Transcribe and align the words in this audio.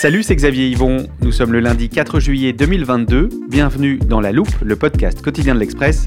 Salut, 0.00 0.22
c'est 0.22 0.36
Xavier 0.36 0.68
Yvon. 0.68 1.08
Nous 1.22 1.32
sommes 1.32 1.52
le 1.52 1.58
lundi 1.58 1.88
4 1.88 2.20
juillet 2.20 2.52
2022. 2.52 3.30
Bienvenue 3.48 3.98
dans 3.98 4.20
La 4.20 4.30
Loupe, 4.30 4.54
le 4.62 4.76
podcast 4.76 5.20
quotidien 5.20 5.56
de 5.56 5.58
l'Express. 5.58 6.06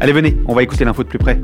Allez, 0.00 0.12
venez, 0.12 0.36
on 0.46 0.54
va 0.54 0.62
écouter 0.62 0.84
l'info 0.84 1.02
de 1.02 1.08
plus 1.08 1.18
près. 1.18 1.40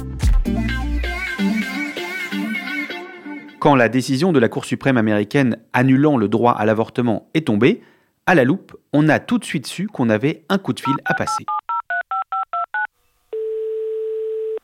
Quand 3.59 3.75
la 3.75 3.89
décision 3.89 4.33
de 4.33 4.39
la 4.39 4.51
Cour 4.51 4.67
suprême 4.67 4.99
américaine 4.99 5.57
annulant 5.73 6.19
le 6.19 6.29
droit 6.29 6.53
à 6.53 6.67
l'avortement 6.67 7.31
est 7.33 7.47
tombée, 7.47 7.81
à 8.27 8.35
la 8.35 8.45
loupe, 8.45 8.77
on 8.93 9.09
a 9.09 9.19
tout 9.19 9.39
de 9.39 9.47
suite 9.47 9.67
su 9.67 9.87
qu'on 9.87 10.11
avait 10.11 10.45
un 10.51 10.59
coup 10.59 10.75
de 10.75 10.81
fil 10.81 10.93
à 11.07 11.15
passer. 11.15 11.47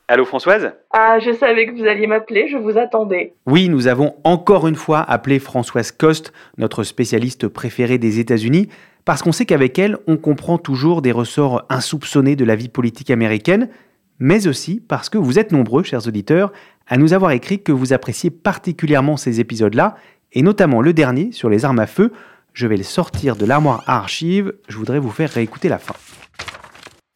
Allô 0.06 0.26
Françoise? 0.26 0.74
Ah, 0.92 1.18
je 1.18 1.32
savais 1.32 1.66
que 1.66 1.72
vous 1.72 1.86
alliez 1.86 2.06
m'appeler, 2.06 2.46
je 2.48 2.58
vous 2.58 2.76
attendais. 2.76 3.34
Oui, 3.46 3.70
nous 3.70 3.86
avons 3.86 4.16
encore 4.22 4.68
une 4.68 4.74
fois 4.74 5.00
appelé 5.00 5.38
Françoise 5.38 5.92
Coste, 5.92 6.34
notre 6.58 6.84
spécialiste 6.84 7.48
préférée 7.48 7.96
des 7.96 8.18
États-Unis, 8.18 8.68
parce 9.06 9.22
qu'on 9.22 9.32
sait 9.32 9.46
qu'avec 9.46 9.78
elle, 9.78 9.96
on 10.06 10.18
comprend 10.18 10.58
toujours 10.58 11.00
des 11.00 11.10
ressorts 11.10 11.64
insoupçonnés 11.70 12.36
de 12.36 12.44
la 12.44 12.54
vie 12.54 12.68
politique 12.68 13.10
américaine, 13.10 13.70
mais 14.18 14.46
aussi 14.46 14.78
parce 14.86 15.08
que 15.08 15.16
vous 15.16 15.38
êtes 15.38 15.52
nombreux, 15.52 15.84
chers 15.84 16.06
auditeurs, 16.06 16.52
à 16.86 16.98
nous 16.98 17.14
avoir 17.14 17.30
écrit 17.30 17.62
que 17.62 17.72
vous 17.72 17.94
appréciez 17.94 18.30
particulièrement 18.30 19.16
ces 19.16 19.40
épisodes-là, 19.40 19.96
et 20.34 20.42
notamment 20.42 20.82
le 20.82 20.92
dernier 20.92 21.32
sur 21.32 21.48
les 21.48 21.64
armes 21.64 21.78
à 21.78 21.86
feu. 21.86 22.12
Je 22.52 22.66
vais 22.66 22.76
le 22.76 22.82
sortir 22.82 23.36
de 23.36 23.46
l'armoire 23.46 23.82
à 23.86 23.96
archives, 23.96 24.52
je 24.68 24.76
voudrais 24.76 24.98
vous 24.98 25.10
faire 25.10 25.30
réécouter 25.30 25.70
la 25.70 25.78
fin. 25.78 25.94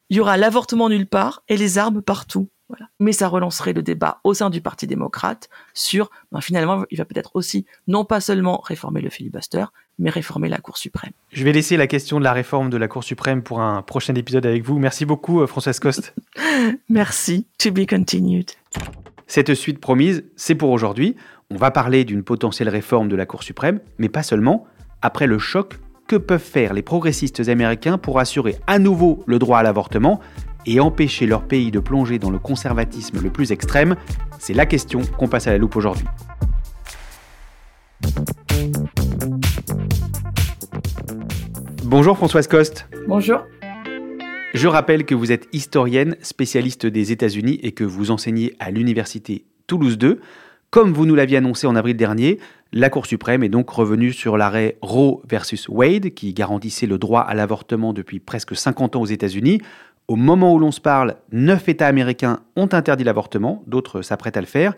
Il 0.09 0.17
y 0.17 0.19
aura 0.19 0.37
l'avortement 0.37 0.89
nulle 0.89 1.05
part 1.05 1.43
et 1.49 1.55
les 1.55 1.77
armes 1.77 2.01
partout. 2.01 2.49
Voilà. 2.69 2.87
Mais 2.99 3.11
ça 3.11 3.27
relancerait 3.27 3.73
le 3.73 3.81
débat 3.81 4.19
au 4.23 4.33
sein 4.33 4.49
du 4.49 4.61
Parti 4.61 4.85
démocrate 4.85 5.49
sur, 5.73 6.09
ben, 6.31 6.39
finalement, 6.39 6.85
il 6.91 6.97
va 6.97 7.05
peut-être 7.05 7.31
aussi 7.33 7.65
non 7.87 8.05
pas 8.05 8.21
seulement 8.21 8.61
réformer 8.63 9.01
le 9.01 9.09
filibuster, 9.09 9.65
mais 9.97 10.09
réformer 10.09 10.49
la 10.49 10.59
Cour 10.59 10.77
suprême. 10.77 11.11
Je 11.31 11.43
vais 11.43 11.51
laisser 11.51 11.77
la 11.77 11.87
question 11.87 12.19
de 12.19 12.23
la 12.23 12.33
réforme 12.33 12.69
de 12.69 12.77
la 12.77 12.87
Cour 12.87 13.03
suprême 13.03 13.41
pour 13.41 13.59
un 13.59 13.81
prochain 13.81 14.13
épisode 14.15 14.45
avec 14.45 14.63
vous. 14.63 14.77
Merci 14.77 15.05
beaucoup, 15.05 15.41
euh, 15.41 15.47
Françoise 15.47 15.79
Coste. 15.79 16.13
Merci. 16.89 17.47
To 17.57 17.71
be 17.71 17.87
continued. 17.87 18.51
Cette 19.25 19.53
suite 19.55 19.79
promise, 19.79 20.23
c'est 20.35 20.55
pour 20.55 20.69
aujourd'hui. 20.69 21.15
On 21.49 21.57
va 21.57 21.71
parler 21.71 22.05
d'une 22.05 22.23
potentielle 22.23 22.69
réforme 22.69 23.09
de 23.09 23.15
la 23.15 23.25
Cour 23.25 23.43
suprême, 23.43 23.79
mais 23.97 24.09
pas 24.09 24.23
seulement. 24.23 24.67
Après 25.01 25.27
le 25.27 25.39
choc, 25.39 25.79
que 26.09 26.15
peuvent 26.15 26.41
faire 26.41 26.73
les 26.73 26.81
progressistes 26.81 27.47
américains 27.47 27.99
pour 27.99 28.19
assurer 28.19 28.57
à 28.65 28.79
nouveau 28.79 29.23
le 29.27 29.37
droit 29.37 29.59
à 29.59 29.63
l'avortement? 29.63 30.19
Et 30.65 30.79
empêcher 30.79 31.25
leur 31.25 31.43
pays 31.43 31.71
de 31.71 31.79
plonger 31.79 32.19
dans 32.19 32.29
le 32.29 32.39
conservatisme 32.39 33.21
le 33.21 33.29
plus 33.29 33.51
extrême 33.51 33.95
C'est 34.39 34.53
la 34.53 34.65
question 34.65 35.01
qu'on 35.17 35.27
passe 35.27 35.47
à 35.47 35.51
la 35.51 35.57
loupe 35.57 35.75
aujourd'hui. 35.75 36.05
Bonjour 41.83 42.15
Françoise 42.17 42.47
Coste. 42.47 42.87
Bonjour. 43.07 43.39
Je 44.53 44.67
rappelle 44.67 45.05
que 45.05 45.15
vous 45.15 45.31
êtes 45.31 45.47
historienne, 45.53 46.15
spécialiste 46.21 46.85
des 46.85 47.11
États-Unis 47.11 47.59
et 47.61 47.71
que 47.71 47.83
vous 47.83 48.11
enseignez 48.11 48.55
à 48.59 48.71
l'université 48.71 49.45
Toulouse 49.67 49.97
2. 49.97 50.19
Comme 50.71 50.93
vous 50.93 51.07
nous 51.07 51.15
l'aviez 51.15 51.37
annoncé 51.37 51.65
en 51.65 51.75
avril 51.75 51.97
dernier, 51.97 52.39
la 52.71 52.91
Cour 52.91 53.07
suprême 53.07 53.43
est 53.43 53.49
donc 53.49 53.69
revenue 53.71 54.13
sur 54.13 54.37
l'arrêt 54.37 54.77
Roe 54.83 55.21
versus 55.27 55.67
Wade 55.67 56.11
qui 56.11 56.33
garantissait 56.33 56.85
le 56.85 56.99
droit 56.99 57.21
à 57.21 57.33
l'avortement 57.33 57.91
depuis 57.91 58.19
presque 58.19 58.55
50 58.55 58.95
ans 58.95 59.01
aux 59.01 59.07
États-Unis. 59.07 59.61
Au 60.09 60.15
moment 60.15 60.55
où 60.55 60.57
l'on 60.57 60.71
se 60.71 60.81
parle, 60.81 61.17
neuf 61.31 61.69
États 61.69 61.85
américains 61.85 62.39
ont 62.55 62.67
interdit 62.71 63.03
l'avortement, 63.03 63.61
d'autres 63.67 64.01
s'apprêtent 64.01 64.37
à 64.37 64.41
le 64.41 64.47
faire. 64.47 64.73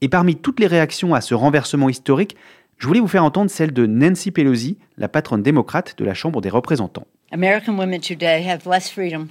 Et 0.00 0.08
parmi 0.08 0.34
toutes 0.34 0.58
les 0.58 0.66
réactions 0.66 1.14
à 1.14 1.20
ce 1.20 1.36
renversement 1.36 1.88
historique, 1.88 2.36
je 2.78 2.88
voulais 2.88 2.98
vous 2.98 3.06
faire 3.06 3.22
entendre 3.22 3.48
celle 3.48 3.72
de 3.72 3.86
Nancy 3.86 4.32
Pelosi, 4.32 4.78
la 4.98 5.06
patronne 5.06 5.40
démocrate 5.40 5.96
de 5.96 6.04
la 6.04 6.14
Chambre 6.14 6.40
des 6.40 6.48
représentants. 6.48 7.06
American 7.30 7.78
women 7.78 8.00
today 8.00 8.44
have 8.44 8.66
less 8.68 8.90
freedom 8.90 9.28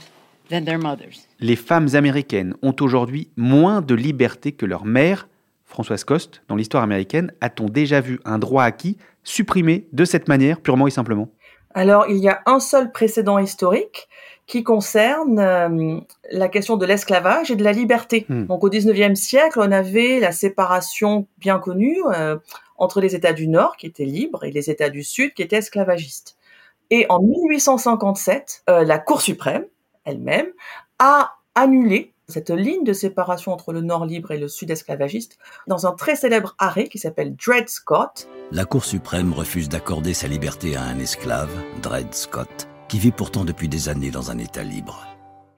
than 0.49 0.63
their 0.63 0.79
mothers. 0.79 1.27
Les 1.41 1.57
femmes 1.57 1.89
américaines 1.95 2.53
ont 2.61 2.75
aujourd'hui 2.79 3.27
moins 3.35 3.81
de 3.81 3.93
liberté 3.93 4.53
que 4.53 4.65
leurs 4.65 4.85
mères. 4.85 5.27
Françoise 5.65 6.05
Coste, 6.05 6.43
dans 6.47 6.55
l'histoire 6.55 6.83
américaine, 6.83 7.33
a-t-on 7.41 7.65
déjà 7.65 7.99
vu 7.99 8.21
un 8.23 8.39
droit 8.39 8.63
acquis 8.63 8.95
supprimé 9.25 9.85
de 9.91 10.05
cette 10.05 10.29
manière, 10.29 10.61
purement 10.61 10.87
et 10.87 10.91
simplement? 10.91 11.27
Alors, 11.73 12.05
il 12.09 12.17
y 12.17 12.29
a 12.29 12.41
un 12.45 12.61
seul 12.61 12.93
précédent 12.93 13.37
historique 13.37 14.07
qui 14.51 14.63
concerne 14.63 15.39
euh, 15.39 16.01
la 16.29 16.49
question 16.49 16.75
de 16.75 16.85
l'esclavage 16.85 17.51
et 17.51 17.55
de 17.55 17.63
la 17.63 17.71
liberté. 17.71 18.25
Hmm. 18.27 18.47
Donc, 18.47 18.65
au 18.65 18.69
19e 18.69 19.15
siècle, 19.15 19.57
on 19.61 19.71
avait 19.71 20.19
la 20.19 20.33
séparation 20.33 21.25
bien 21.37 21.57
connue 21.57 22.01
euh, 22.13 22.37
entre 22.77 22.99
les 22.99 23.15
États 23.15 23.31
du 23.31 23.47
Nord, 23.47 23.77
qui 23.77 23.87
étaient 23.87 24.03
libres, 24.03 24.43
et 24.43 24.51
les 24.51 24.69
États 24.69 24.89
du 24.89 25.05
Sud, 25.05 25.33
qui 25.33 25.41
étaient 25.41 25.55
esclavagistes. 25.55 26.35
Et 26.89 27.05
en 27.07 27.21
1857, 27.21 28.63
euh, 28.69 28.83
la 28.83 28.99
Cour 28.99 29.21
suprême 29.21 29.63
elle-même 30.03 30.47
a 30.99 31.31
annulé 31.55 32.11
cette 32.27 32.49
ligne 32.49 32.83
de 32.83 32.91
séparation 32.91 33.53
entre 33.53 33.71
le 33.71 33.79
Nord 33.79 34.05
libre 34.05 34.31
et 34.31 34.37
le 34.37 34.49
Sud 34.49 34.69
esclavagiste 34.69 35.37
dans 35.67 35.87
un 35.87 35.93
très 35.93 36.17
célèbre 36.17 36.55
arrêt 36.57 36.89
qui 36.89 36.97
s'appelle 36.97 37.37
Dred 37.37 37.69
Scott. 37.69 38.27
La 38.51 38.65
Cour 38.65 38.83
suprême 38.83 39.31
refuse 39.31 39.69
d'accorder 39.69 40.13
sa 40.13 40.27
liberté 40.27 40.75
à 40.75 40.81
un 40.81 40.99
esclave, 40.99 41.51
Dred 41.81 42.13
Scott, 42.13 42.67
qui 42.91 42.99
vit 42.99 43.11
pourtant 43.11 43.45
depuis 43.45 43.69
des 43.69 43.87
années 43.87 44.11
dans 44.11 44.31
un 44.31 44.37
État 44.37 44.63
libre. 44.63 45.07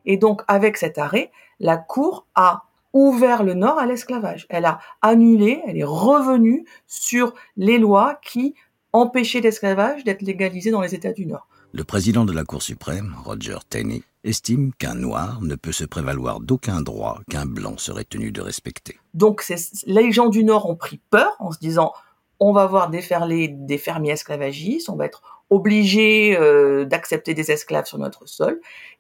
Et 0.06 0.18
donc, 0.18 0.44
avec 0.48 0.78
cet 0.78 1.00
arrêt, 1.00 1.32
la 1.60 1.78
Cour 1.78 2.28
a 2.36 2.66
ouvert 2.94 3.42
le 3.42 3.56
Nord 3.56 3.80
à 3.80 3.88
l'esclavage. 3.88 4.46
Elle 4.50 4.66
a 4.66 4.78
annulé, 5.02 5.60
elle 5.66 5.80
est 5.80 5.84
revenue 5.84 6.64
sur 6.86 7.34
les 7.58 7.80
lois 7.80 8.20
qui 8.22 8.54
empêchaient 8.92 9.42
l'esclavage 9.42 10.04
d'être 10.04 10.22
légalisé 10.22 10.70
dans 10.70 10.82
les 10.82 10.94
États 10.94 11.12
du 11.12 11.26
Nord. 11.26 11.48
Le 11.72 11.84
président 11.84 12.24
de 12.24 12.34
la 12.34 12.44
Cour 12.44 12.62
suprême, 12.62 13.16
Roger 13.26 13.58
Taney, 13.68 14.04
estime 14.24 14.72
qu'un 14.72 14.94
noir 14.94 15.42
ne 15.42 15.56
peut 15.56 15.72
se 15.72 15.86
prévaloir 15.86 16.40
d'aucun 16.40 16.82
droit 16.82 17.20
qu'un 17.32 17.48
blanc 17.48 17.80
serait 17.80 18.04
tenu 18.04 18.32
de 18.32 18.42
respecter. 18.42 19.00
Donc, 19.16 19.44
les 19.88 20.12
gens 20.12 20.30
du 20.30 20.44
Nord 20.44 20.70
ont 20.70 20.76
pris 20.76 21.02
peur 21.10 21.32
en 21.40 21.52
se 21.52 21.58
disant 21.58 21.94
on 22.40 22.52
va 22.52 22.68
voir 22.68 22.90
déferler 22.90 23.48
des 23.48 23.78
fermiers 23.78 24.12
esclavagistes, 24.12 24.90
on 24.90 24.98
va 24.98 25.06
être 25.06 25.33
obligé 25.50 26.38
euh, 26.38 26.86
d'accepter 26.86 27.34
des 27.34 27.52
esclaves 27.52 27.86
sur 27.86 27.98
notre 27.98 28.28
sol. 28.28 28.60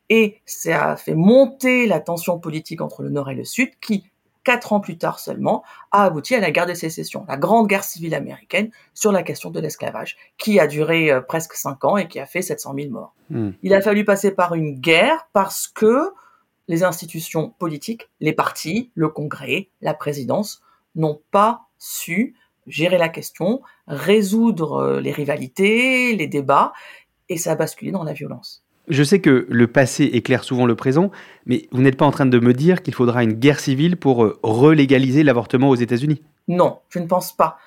Et 0.09 0.41
ça 0.45 0.91
a 0.91 0.95
fait 0.97 1.15
monter 1.15 1.87
la 1.87 1.99
tension 1.99 2.39
politique 2.39 2.81
entre 2.81 3.03
le 3.03 3.09
Nord 3.09 3.29
et 3.29 3.35
le 3.35 3.45
Sud, 3.45 3.69
qui, 3.81 4.03
quatre 4.43 4.73
ans 4.73 4.79
plus 4.79 4.97
tard 4.97 5.19
seulement, 5.19 5.63
a 5.91 6.03
abouti 6.03 6.35
à 6.35 6.39
la 6.39 6.51
guerre 6.51 6.65
de 6.65 6.73
sécession, 6.73 7.25
la 7.27 7.37
grande 7.37 7.67
guerre 7.67 7.83
civile 7.83 8.13
américaine 8.13 8.69
sur 8.93 9.11
la 9.11 9.23
question 9.23 9.49
de 9.49 9.59
l'esclavage, 9.59 10.17
qui 10.37 10.59
a 10.59 10.67
duré 10.67 11.11
euh, 11.11 11.21
presque 11.21 11.53
cinq 11.53 11.85
ans 11.85 11.97
et 11.97 12.07
qui 12.07 12.19
a 12.19 12.25
fait 12.25 12.41
700 12.41 12.73
000 12.75 12.89
morts. 12.91 13.13
Hmm. 13.29 13.51
Il 13.63 13.73
a 13.73 13.81
fallu 13.81 14.03
passer 14.05 14.31
par 14.31 14.55
une 14.55 14.79
guerre 14.79 15.27
parce 15.33 15.67
que 15.67 16.11
les 16.67 16.83
institutions 16.83 17.49
politiques, 17.57 18.09
les 18.19 18.33
partis, 18.33 18.91
le 18.95 19.09
Congrès, 19.09 19.69
la 19.81 19.93
présidence, 19.93 20.61
n'ont 20.95 21.21
pas 21.31 21.63
su 21.77 22.35
gérer 22.67 22.97
la 22.97 23.09
question, 23.09 23.61
résoudre 23.87 24.73
euh, 24.73 25.01
les 25.01 25.11
rivalités, 25.11 26.15
les 26.15 26.27
débats, 26.27 26.73
et 27.29 27.37
ça 27.37 27.51
a 27.51 27.55
basculé 27.55 27.91
dans 27.91 28.03
la 28.03 28.13
violence. 28.13 28.63
Je 28.89 29.03
sais 29.03 29.21
que 29.21 29.45
le 29.49 29.67
passé 29.67 30.03
éclaire 30.03 30.43
souvent 30.43 30.65
le 30.65 30.75
présent, 30.75 31.09
mais 31.45 31.67
vous 31.71 31.81
n'êtes 31.81 31.95
pas 31.95 32.05
en 32.05 32.11
train 32.11 32.25
de 32.25 32.39
me 32.39 32.53
dire 32.53 32.83
qu'il 32.83 32.93
faudra 32.93 33.23
une 33.23 33.33
guerre 33.33 33.59
civile 33.59 33.95
pour 33.95 34.23
euh, 34.23 34.37
relégaliser 34.43 35.23
l'avortement 35.23 35.69
aux 35.69 35.75
États-Unis? 35.75 36.21
Non, 36.47 36.79
je 36.89 36.99
ne 36.99 37.07
pense 37.07 37.33
pas. 37.33 37.57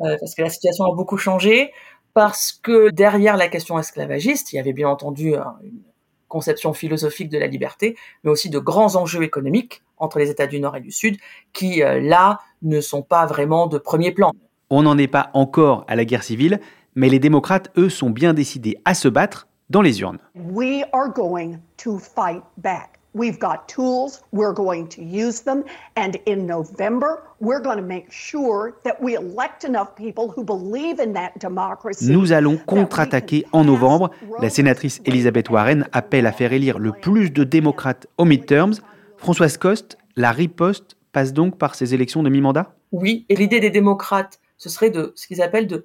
Euh, 0.00 0.16
parce 0.20 0.34
que 0.34 0.42
la 0.42 0.50
situation 0.50 0.84
a 0.84 0.94
beaucoup 0.94 1.16
changé, 1.16 1.72
parce 2.12 2.52
que 2.52 2.90
derrière 2.90 3.36
la 3.36 3.48
question 3.48 3.78
esclavagiste, 3.78 4.52
il 4.52 4.56
y 4.56 4.58
avait 4.58 4.74
bien 4.74 4.88
entendu 4.88 5.34
une 5.34 5.80
conception 6.28 6.74
philosophique 6.74 7.30
de 7.30 7.38
la 7.38 7.46
liberté, 7.46 7.96
mais 8.24 8.30
aussi 8.30 8.50
de 8.50 8.58
grands 8.58 8.96
enjeux 8.96 9.22
économiques 9.22 9.82
entre 9.96 10.18
les 10.18 10.30
États 10.30 10.46
du 10.46 10.60
Nord 10.60 10.76
et 10.76 10.80
du 10.80 10.90
Sud, 10.90 11.16
qui 11.52 11.80
là 11.80 12.40
ne 12.62 12.80
sont 12.80 13.02
pas 13.02 13.26
vraiment 13.26 13.66
de 13.66 13.78
premier 13.78 14.12
plan. 14.12 14.32
On 14.68 14.82
n'en 14.82 14.98
est 14.98 15.06
pas 15.06 15.30
encore 15.32 15.84
à 15.86 15.94
la 15.94 16.04
guerre 16.04 16.24
civile, 16.24 16.60
mais 16.96 17.08
les 17.08 17.20
démocrates, 17.20 17.70
eux, 17.76 17.88
sont 17.88 18.10
bien 18.10 18.34
décidés 18.34 18.78
à 18.84 18.94
se 18.94 19.06
battre 19.06 19.46
dans 19.70 19.80
les 19.80 20.00
urnes. 20.00 20.18
We 20.34 20.82
are 20.92 21.08
going 21.08 21.58
to 21.84 21.98
fight 21.98 22.42
back. 22.56 22.98
We've 23.14 23.38
got 23.38 23.68
tools, 23.68 24.22
we're 24.32 24.52
going 24.52 24.88
to 24.88 25.00
use 25.00 25.42
them, 25.44 25.62
and 25.96 26.18
in 26.26 26.46
November, 26.46 27.22
we're 27.40 27.62
going 27.62 27.76
to 27.76 27.86
make 27.86 28.10
sure 28.10 28.72
that 28.84 28.96
we 29.00 29.14
elect 29.14 29.64
enough 29.64 29.94
people 29.96 30.32
who 30.36 30.44
believe 30.44 31.00
in 31.00 31.12
that 31.14 31.30
democracy. 31.40 32.10
Nous 32.10 32.32
allons 32.32 32.58
contre-attaquer 32.58 33.46
en 33.52 33.64
novembre. 33.64 34.10
La 34.42 34.50
sénatrice 34.50 35.00
Elizabeth 35.04 35.48
Warren 35.48 35.88
appelle 35.92 36.26
à 36.26 36.32
faire 36.32 36.52
élire 36.52 36.80
le 36.80 36.90
plus 36.90 37.30
de 37.30 37.44
démocrates 37.44 38.08
aux 38.18 38.24
midterms. 38.24 38.74
Françoise 39.16 39.56
Coste, 39.56 39.96
la 40.16 40.32
riposte 40.32 40.96
passe 41.12 41.32
donc 41.32 41.56
par 41.56 41.76
ces 41.76 41.94
élections 41.94 42.24
de 42.24 42.28
mi-mandat? 42.28 42.74
Oui, 42.92 43.24
et 43.28 43.36
l'idée 43.36 43.60
des 43.60 43.70
démocrates, 43.70 44.40
ce 44.56 44.68
serait 44.68 44.90
de 44.90 45.12
ce 45.16 45.26
qu'ils 45.26 45.42
appellent 45.42 45.66
de 45.66 45.84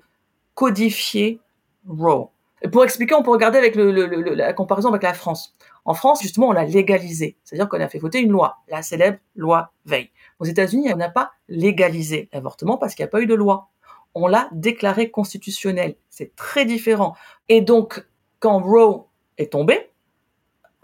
codifier 0.54 1.40
Roe. 1.88 2.30
Pour 2.72 2.84
expliquer, 2.84 3.16
on 3.16 3.24
peut 3.24 3.32
regarder 3.32 3.58
avec 3.58 3.76
la 3.76 4.54
comparaison 4.54 4.90
avec 4.90 5.02
la 5.02 5.16
France. 5.16 5.56
En 5.84 5.96
France, 5.96 6.22
justement, 6.22 6.50
on 6.50 6.52
l'a 6.52 6.64
légalisé, 6.64 7.38
c'est-à-dire 7.44 7.68
qu'on 7.68 7.80
a 7.80 7.88
fait 7.88 7.98
voter 7.98 8.20
une 8.20 8.32
loi, 8.32 8.58
la 8.68 8.84
célèbre 8.84 9.18
loi 9.36 9.72
Veil. 9.86 10.12
Aux 10.40 10.46
États-Unis, 10.46 10.94
on 10.94 10.98
n'a 10.98 11.10
pas 11.10 11.32
légalisé 11.50 12.30
l'avortement 12.34 12.78
parce 12.78 12.94
qu'il 12.94 13.04
n'y 13.04 13.08
a 13.08 13.12
pas 13.12 13.22
eu 13.22 13.26
de 13.26 13.34
loi. 13.34 13.70
On 14.14 14.28
l'a 14.28 14.48
déclaré 14.52 15.10
constitutionnel. 15.10 15.96
C'est 16.10 16.36
très 16.36 16.66
différent. 16.66 17.16
Et 17.50 17.62
donc, 17.62 18.06
quand 18.40 18.60
Roe 18.60 19.08
est 19.40 19.54
tombé, 19.54 19.90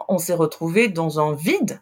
on 0.07 0.17
s'est 0.17 0.33
retrouvé 0.33 0.87
dans 0.87 1.19
un 1.19 1.33
vide 1.33 1.81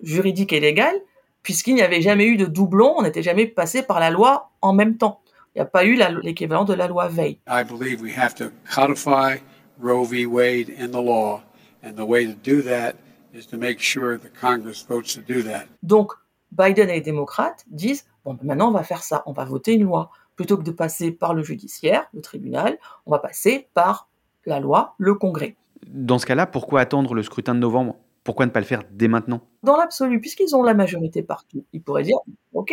juridique 0.00 0.52
et 0.52 0.60
légal, 0.60 0.94
puisqu'il 1.42 1.74
n'y 1.74 1.82
avait 1.82 2.00
jamais 2.00 2.26
eu 2.26 2.36
de 2.36 2.46
doublon, 2.46 2.94
on 2.96 3.02
n'était 3.02 3.22
jamais 3.22 3.46
passé 3.46 3.82
par 3.82 4.00
la 4.00 4.10
loi 4.10 4.52
en 4.62 4.72
même 4.72 4.96
temps. 4.96 5.20
Il 5.54 5.58
n'y 5.58 5.62
a 5.62 5.66
pas 5.66 5.84
eu 5.84 5.96
l'équivalent 6.22 6.64
de 6.64 6.74
la 6.74 6.88
loi 6.88 7.06
Veil. 7.08 7.38
I 7.48 7.62
believe 7.62 8.02
we 8.02 8.12
have 8.16 8.34
to 8.34 8.46
codify 8.74 9.36
Roe 9.80 10.04
v. 10.04 10.26
Wade 10.26 10.68
in 10.70 10.88
the 10.88 11.00
law, 11.00 11.42
and 11.84 11.92
the 11.94 12.04
way 12.04 12.26
to 12.26 12.34
do 12.34 12.60
that 12.62 12.94
is 13.32 13.46
to 13.46 13.56
make 13.56 13.80
sure 13.80 14.18
the 14.18 14.30
Congress 14.40 14.84
votes 14.84 15.14
to 15.14 15.20
do 15.20 15.42
that. 15.42 15.66
Donc, 15.82 16.12
Biden 16.50 16.90
et 16.90 16.94
les 16.94 17.00
démocrates 17.00 17.64
disent 17.68 18.04
bon, 18.24 18.34
ben 18.34 18.46
maintenant 18.46 18.68
on 18.68 18.72
va 18.72 18.82
faire 18.82 19.02
ça, 19.04 19.22
on 19.26 19.32
va 19.32 19.44
voter 19.44 19.74
une 19.74 19.84
loi. 19.84 20.10
Plutôt 20.34 20.56
que 20.56 20.64
de 20.64 20.72
passer 20.72 21.12
par 21.12 21.34
le 21.34 21.44
judiciaire, 21.44 22.08
le 22.12 22.20
tribunal, 22.20 22.76
on 23.06 23.12
va 23.12 23.20
passer 23.20 23.68
par 23.74 24.08
la 24.46 24.58
loi, 24.58 24.94
le 24.98 25.14
Congrès. 25.14 25.54
Dans 25.86 26.18
ce 26.18 26.26
cas-là, 26.26 26.46
pourquoi 26.46 26.80
attendre 26.80 27.14
le 27.14 27.22
scrutin 27.22 27.54
de 27.54 27.60
novembre? 27.60 27.96
Pourquoi 28.24 28.46
ne 28.46 28.50
pas 28.50 28.58
le 28.58 28.66
faire 28.66 28.82
dès 28.90 29.06
maintenant? 29.06 29.42
Dans 29.62 29.76
l'absolu, 29.76 30.20
puisqu'ils 30.20 30.56
ont 30.56 30.64
la 30.64 30.74
majorité 30.74 31.22
partout, 31.22 31.64
ils 31.72 31.80
pourraient 31.80 32.02
dire 32.02 32.18
ok, 32.52 32.72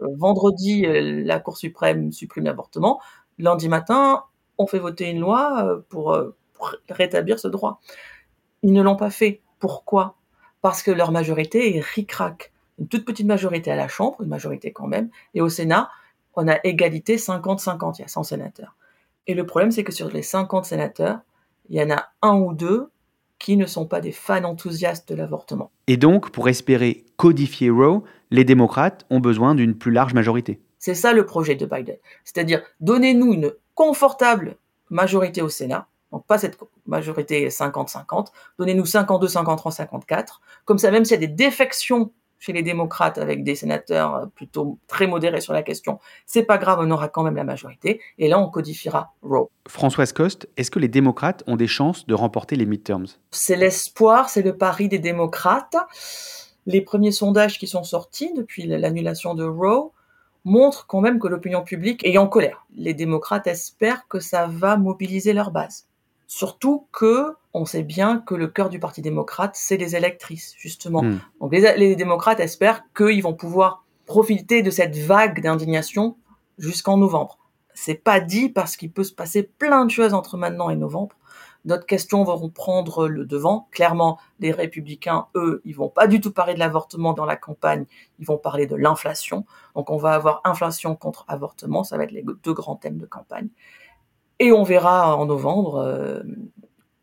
vendredi, 0.00 0.86
euh, 0.86 1.22
la 1.24 1.40
Cour 1.40 1.56
suprême 1.56 2.12
supprime 2.12 2.44
l'avortement. 2.44 3.00
Lundi 3.38 3.68
matin, 3.68 4.24
on 4.58 4.66
fait 4.66 4.78
voter 4.78 5.10
une 5.10 5.20
loi 5.20 5.64
euh, 5.64 5.80
pour, 5.88 6.12
euh, 6.12 6.34
pour 6.54 6.74
rétablir 6.88 7.38
ce 7.38 7.48
droit. 7.48 7.80
Ils 8.62 8.72
ne 8.72 8.82
l'ont 8.82 8.96
pas 8.96 9.10
fait. 9.10 9.40
Pourquoi? 9.58 10.16
Parce 10.62 10.82
que 10.82 10.90
leur 10.90 11.12
majorité 11.12 11.76
est 11.76 11.80
ric-rac. 11.80 12.52
Une 12.78 12.88
toute 12.88 13.04
petite 13.04 13.26
majorité 13.26 13.70
à 13.70 13.76
la 13.76 13.88
Chambre, 13.88 14.20
une 14.22 14.28
majorité 14.28 14.72
quand 14.72 14.86
même, 14.86 15.10
et 15.34 15.40
au 15.40 15.48
Sénat, 15.48 15.90
on 16.34 16.46
a 16.46 16.58
égalité 16.62 17.16
50-50, 17.16 17.96
il 17.98 18.02
y 18.02 18.04
a 18.04 18.08
100 18.08 18.22
sénateurs. 18.22 18.76
Et 19.26 19.34
le 19.34 19.44
problème, 19.44 19.72
c'est 19.72 19.82
que 19.82 19.92
sur 19.92 20.08
les 20.08 20.22
50 20.22 20.64
sénateurs, 20.64 21.18
il 21.68 21.76
y 21.76 21.82
en 21.82 21.90
a 21.90 22.08
un 22.22 22.36
ou 22.38 22.54
deux 22.54 22.90
qui 23.38 23.56
ne 23.56 23.66
sont 23.66 23.86
pas 23.86 24.00
des 24.00 24.12
fans 24.12 24.44
enthousiastes 24.44 25.08
de 25.08 25.14
l'avortement. 25.14 25.70
Et 25.86 25.96
donc, 25.96 26.30
pour 26.30 26.48
espérer 26.48 27.04
codifier 27.16 27.70
Roe, 27.70 28.02
les 28.30 28.44
démocrates 28.44 29.06
ont 29.10 29.20
besoin 29.20 29.54
d'une 29.54 29.76
plus 29.76 29.92
large 29.92 30.14
majorité. 30.14 30.60
C'est 30.78 30.94
ça 30.94 31.12
le 31.12 31.26
projet 31.26 31.54
de 31.54 31.66
Biden. 31.66 31.96
C'est-à-dire, 32.24 32.62
donnez-nous 32.80 33.32
une 33.32 33.52
confortable 33.74 34.56
majorité 34.90 35.42
au 35.42 35.48
Sénat, 35.48 35.86
donc 36.12 36.26
pas 36.26 36.38
cette 36.38 36.58
majorité 36.86 37.48
50-50, 37.48 38.28
donnez-nous 38.58 38.86
52, 38.86 39.28
53, 39.28 39.72
54. 39.72 40.40
Comme 40.64 40.78
ça, 40.78 40.90
même 40.90 41.04
s'il 41.04 41.20
y 41.20 41.24
a 41.24 41.26
des 41.26 41.32
défections 41.32 42.12
chez 42.38 42.52
les 42.52 42.62
démocrates 42.62 43.18
avec 43.18 43.42
des 43.42 43.54
sénateurs 43.54 44.14
euh, 44.14 44.26
plutôt 44.26 44.78
très 44.86 45.06
modérés 45.06 45.40
sur 45.40 45.52
la 45.52 45.62
question, 45.62 45.98
c'est 46.26 46.44
pas 46.44 46.58
grave, 46.58 46.78
on 46.80 46.90
aura 46.90 47.08
quand 47.08 47.22
même 47.22 47.36
la 47.36 47.44
majorité. 47.44 48.00
Et 48.18 48.28
là, 48.28 48.38
on 48.38 48.48
codifiera 48.48 49.12
Roe. 49.22 49.48
Françoise 49.66 50.12
Coste, 50.12 50.48
est-ce 50.56 50.70
que 50.70 50.78
les 50.78 50.88
démocrates 50.88 51.42
ont 51.46 51.56
des 51.56 51.66
chances 51.66 52.06
de 52.06 52.14
remporter 52.14 52.56
les 52.56 52.66
midterms? 52.66 53.06
C'est 53.30 53.56
l'espoir, 53.56 54.28
c'est 54.28 54.42
le 54.42 54.56
pari 54.56 54.88
des 54.88 54.98
démocrates. 54.98 55.76
Les 56.66 56.80
premiers 56.80 57.12
sondages 57.12 57.58
qui 57.58 57.66
sont 57.66 57.84
sortis 57.84 58.32
depuis 58.34 58.66
l'annulation 58.66 59.34
de 59.34 59.44
Roe 59.44 59.92
montrent 60.44 60.86
quand 60.86 61.00
même 61.00 61.18
que 61.18 61.28
l'opinion 61.28 61.62
publique 61.62 62.04
est 62.06 62.18
en 62.18 62.26
colère. 62.26 62.66
Les 62.74 62.94
démocrates 62.94 63.46
espèrent 63.46 64.06
que 64.08 64.20
ça 64.20 64.46
va 64.46 64.76
mobiliser 64.76 65.32
leur 65.32 65.50
base. 65.50 65.86
Surtout 66.28 66.86
que 66.92 67.34
on 67.54 67.64
sait 67.64 67.82
bien 67.82 68.18
que 68.18 68.34
le 68.34 68.48
cœur 68.48 68.68
du 68.68 68.78
Parti 68.78 69.00
démocrate, 69.00 69.52
c'est 69.54 69.78
les 69.78 69.96
électrices, 69.96 70.54
justement. 70.58 71.02
Hmm. 71.02 71.20
Donc 71.40 71.52
les, 71.52 71.74
les, 71.78 71.96
démocrates 71.96 72.38
espèrent 72.38 72.84
qu'ils 72.94 73.22
vont 73.22 73.32
pouvoir 73.32 73.84
profiter 74.04 74.62
de 74.62 74.70
cette 74.70 74.96
vague 74.96 75.42
d'indignation 75.42 76.18
jusqu'en 76.58 76.98
novembre. 76.98 77.38
C'est 77.72 77.94
pas 77.94 78.20
dit 78.20 78.50
parce 78.50 78.76
qu'il 78.76 78.92
peut 78.92 79.04
se 79.04 79.14
passer 79.14 79.42
plein 79.42 79.86
de 79.86 79.90
choses 79.90 80.12
entre 80.12 80.36
maintenant 80.36 80.68
et 80.68 80.76
novembre. 80.76 81.16
D'autres 81.64 81.86
questions 81.86 82.24
vont 82.24 82.50
prendre 82.50 83.08
le 83.08 83.24
devant. 83.24 83.68
Clairement, 83.70 84.18
les 84.38 84.52
républicains, 84.52 85.28
eux, 85.34 85.62
ils 85.64 85.74
vont 85.74 85.88
pas 85.88 86.06
du 86.06 86.20
tout 86.20 86.30
parler 86.30 86.54
de 86.54 86.58
l'avortement 86.58 87.14
dans 87.14 87.24
la 87.24 87.36
campagne, 87.36 87.86
ils 88.18 88.26
vont 88.26 88.38
parler 88.38 88.66
de 88.66 88.76
l'inflation. 88.76 89.46
Donc 89.74 89.90
on 89.90 89.96
va 89.96 90.12
avoir 90.12 90.42
inflation 90.44 90.94
contre 90.94 91.24
avortement, 91.26 91.84
ça 91.84 91.96
va 91.96 92.04
être 92.04 92.12
les 92.12 92.24
deux 92.42 92.52
grands 92.52 92.76
thèmes 92.76 92.98
de 92.98 93.06
campagne. 93.06 93.48
Et 94.40 94.52
on 94.52 94.62
verra 94.62 95.16
en 95.16 95.26
novembre 95.26 95.76
euh, 95.76 96.20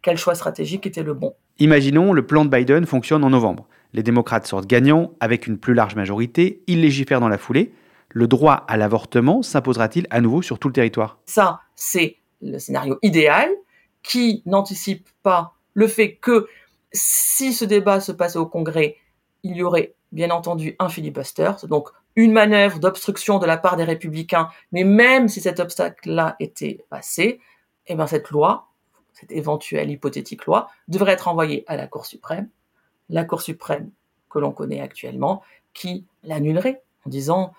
quel 0.02 0.18
choix 0.18 0.36
stratégique 0.36 0.86
était 0.86 1.04
le 1.04 1.14
bon. 1.14 1.34
Imaginons 1.60 2.14
le 2.14 2.26
plan 2.26 2.46
de 2.46 2.50
Biden 2.50 2.86
fonctionne 2.86 3.24
en 3.24 3.30
novembre. 3.30 3.68
Les 3.94 4.04
démocrates 4.04 4.46
sortent 4.46 4.68
gagnants 4.68 5.13
avec 5.20 5.48
une 5.48 5.58
plus 5.58 5.74
large 5.74 5.96
majorité, 5.96 6.62
ils 6.68 6.82
légifèrent 6.82 7.22
dans 7.22 7.30
la 7.30 7.38
foulée. 7.38 7.74
Le 8.10 8.27
droit 8.27 8.65
à 8.68 8.77
l'avortement 8.77 9.42
s'imposera-t-il 9.42 10.08
à 10.10 10.22
nouveau 10.22 10.42
sur 10.42 10.60
tout 10.60 10.68
le 10.68 10.74
territoire? 10.74 11.18
Ça, 11.25 11.62
c'est 11.75 12.18
le 12.42 12.60
scénario 12.60 12.98
idéal 13.01 13.50
qui 14.04 14.44
n'anticipe 14.46 15.10
pas 15.24 15.54
le 15.74 15.88
fait 15.88 16.15
que 16.15 16.48
si 16.92 17.54
ce 17.54 17.65
débat 17.65 18.00
se 18.00 18.12
passait 18.12 18.39
au 18.39 18.46
Congrès, 18.46 18.98
il 19.44 19.58
y 19.58 19.63
aurait 19.63 19.96
bien 20.12 20.30
entendu 20.30 20.75
un 20.80 20.89
filibuster, 20.89 21.51
donc 21.68 21.89
une 22.15 22.31
manœuvre 22.31 22.79
d'obstruction 22.79 23.39
de 23.39 23.45
la 23.45 23.57
part 23.57 23.75
des 23.75 23.84
républicains, 23.84 24.50
mais 24.72 24.84
même 24.84 25.27
si 25.27 25.41
cet 25.41 25.60
obstacle-là 25.60 26.36
était 26.39 26.86
passé, 26.89 27.39
eh 27.88 27.95
bien 27.95 28.07
cette 28.07 28.29
loi, 28.29 28.67
cette 29.13 29.31
éventuelle 29.31 29.89
hypothétique 29.89 30.45
loi, 30.45 30.69
devrait 30.88 31.13
être 31.13 31.27
envoyée 31.27 31.63
à 31.67 31.75
la 31.75 31.88
Cour 31.88 32.05
suprême, 32.05 32.50
la 33.10 33.25
Cour 33.25 33.41
suprême 33.41 33.91
que 34.29 34.39
l'on 34.39 34.51
connaît 34.51 34.81
actuellement, 34.81 35.41
qui 35.74 36.05
l'annulerait 36.24 36.84
en 37.05 37.10
disant 37.10 37.53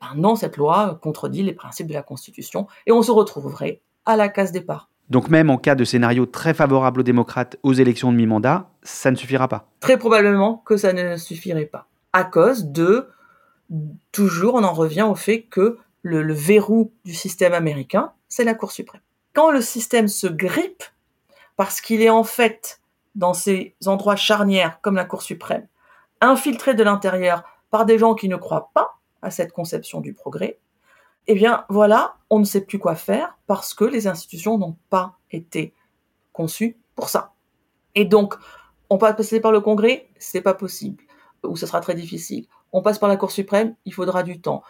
ben 0.00 0.14
non, 0.14 0.36
cette 0.36 0.56
loi 0.56 0.98
contredit 1.02 1.42
les 1.42 1.54
principes 1.54 1.86
de 1.86 1.94
la 1.94 2.02
Constitution, 2.02 2.66
et 2.86 2.92
on 2.92 3.02
se 3.02 3.10
retrouverait 3.10 3.80
à 4.04 4.16
la 4.16 4.28
case 4.28 4.52
départ. 4.52 4.90
Donc 5.08 5.28
même 5.28 5.50
en 5.50 5.56
cas 5.56 5.74
de 5.74 5.84
scénario 5.84 6.26
très 6.26 6.52
favorable 6.52 7.00
aux 7.00 7.04
démocrates 7.04 7.56
aux 7.62 7.72
élections 7.72 8.10
de 8.10 8.16
mi-mandat, 8.16 8.68
ça 8.82 9.10
ne 9.10 9.16
suffira 9.16 9.48
pas. 9.48 9.68
Très 9.80 9.98
probablement 9.98 10.62
que 10.66 10.76
ça 10.76 10.92
ne 10.92 11.16
suffirait 11.16 11.66
pas. 11.66 11.86
À 12.12 12.24
cause 12.24 12.66
de, 12.66 13.08
toujours 14.12 14.54
on 14.54 14.64
en 14.64 14.72
revient 14.72 15.02
au 15.02 15.14
fait 15.14 15.42
que 15.42 15.78
le, 16.02 16.32
verrou 16.32 16.92
du 17.04 17.14
système 17.14 17.52
américain, 17.52 18.12
c'est 18.28 18.44
la 18.44 18.54
Cour 18.54 18.70
suprême. 18.70 19.00
Quand 19.34 19.50
le 19.50 19.60
système 19.60 20.08
se 20.08 20.26
grippe, 20.26 20.84
parce 21.56 21.80
qu'il 21.80 22.02
est 22.02 22.10
en 22.10 22.24
fait 22.24 22.80
dans 23.14 23.34
ces 23.34 23.74
endroits 23.86 24.16
charnières 24.16 24.80
comme 24.82 24.94
la 24.94 25.04
Cour 25.04 25.22
suprême, 25.22 25.66
infiltré 26.20 26.74
de 26.74 26.84
l'intérieur 26.84 27.42
par 27.70 27.86
des 27.86 27.98
gens 27.98 28.14
qui 28.14 28.28
ne 28.28 28.36
croient 28.36 28.70
pas 28.72 28.98
à 29.22 29.30
cette 29.30 29.52
conception 29.52 30.00
du 30.00 30.14
progrès, 30.14 30.58
eh 31.26 31.34
bien 31.34 31.64
voilà, 31.68 32.16
on 32.30 32.38
ne 32.38 32.44
sait 32.44 32.60
plus 32.60 32.78
quoi 32.78 32.94
faire 32.94 33.36
parce 33.46 33.74
que 33.74 33.84
les 33.84 34.06
institutions 34.06 34.58
n'ont 34.58 34.76
pas 34.90 35.18
été 35.32 35.74
conçues 36.32 36.76
pour 36.94 37.08
ça. 37.08 37.32
Et 37.94 38.04
donc, 38.04 38.34
on 38.90 38.98
passe 38.98 39.16
passer 39.16 39.40
par 39.40 39.52
le 39.52 39.60
Congrès, 39.60 40.08
c'est 40.18 40.40
pas 40.40 40.54
possible, 40.54 41.02
ou 41.42 41.56
ce 41.56 41.66
sera 41.66 41.80
très 41.80 41.94
difficile. 41.94 42.46
On 42.76 42.82
passe 42.82 42.98
par 42.98 43.08
la 43.08 43.16
Cour 43.16 43.30
suprême, 43.30 43.74
il 43.86 43.94
faudra 43.94 44.22
du 44.22 44.38
temps. 44.38 44.62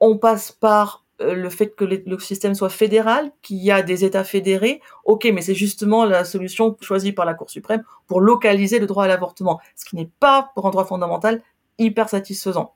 On 0.00 0.18
passe 0.18 0.50
par 0.50 1.04
euh, 1.20 1.34
le 1.34 1.48
fait 1.48 1.68
que 1.68 1.84
le 1.84 2.18
système 2.18 2.52
soit 2.56 2.68
fédéral, 2.68 3.30
qu'il 3.42 3.58
y 3.58 3.70
a 3.70 3.80
des 3.84 4.04
États 4.04 4.24
fédérés, 4.24 4.80
ok, 5.04 5.30
mais 5.32 5.40
c'est 5.40 5.54
justement 5.54 6.04
la 6.04 6.24
solution 6.24 6.76
choisie 6.80 7.12
par 7.12 7.24
la 7.24 7.34
Cour 7.34 7.48
suprême 7.48 7.84
pour 8.08 8.20
localiser 8.20 8.80
le 8.80 8.86
droit 8.86 9.04
à 9.04 9.06
l'avortement, 9.06 9.60
ce 9.76 9.84
qui 9.84 9.94
n'est 9.94 10.10
pas, 10.18 10.50
pour 10.56 10.66
un 10.66 10.70
droit 10.70 10.84
fondamental, 10.84 11.42
hyper 11.78 12.08
satisfaisant. 12.08 12.74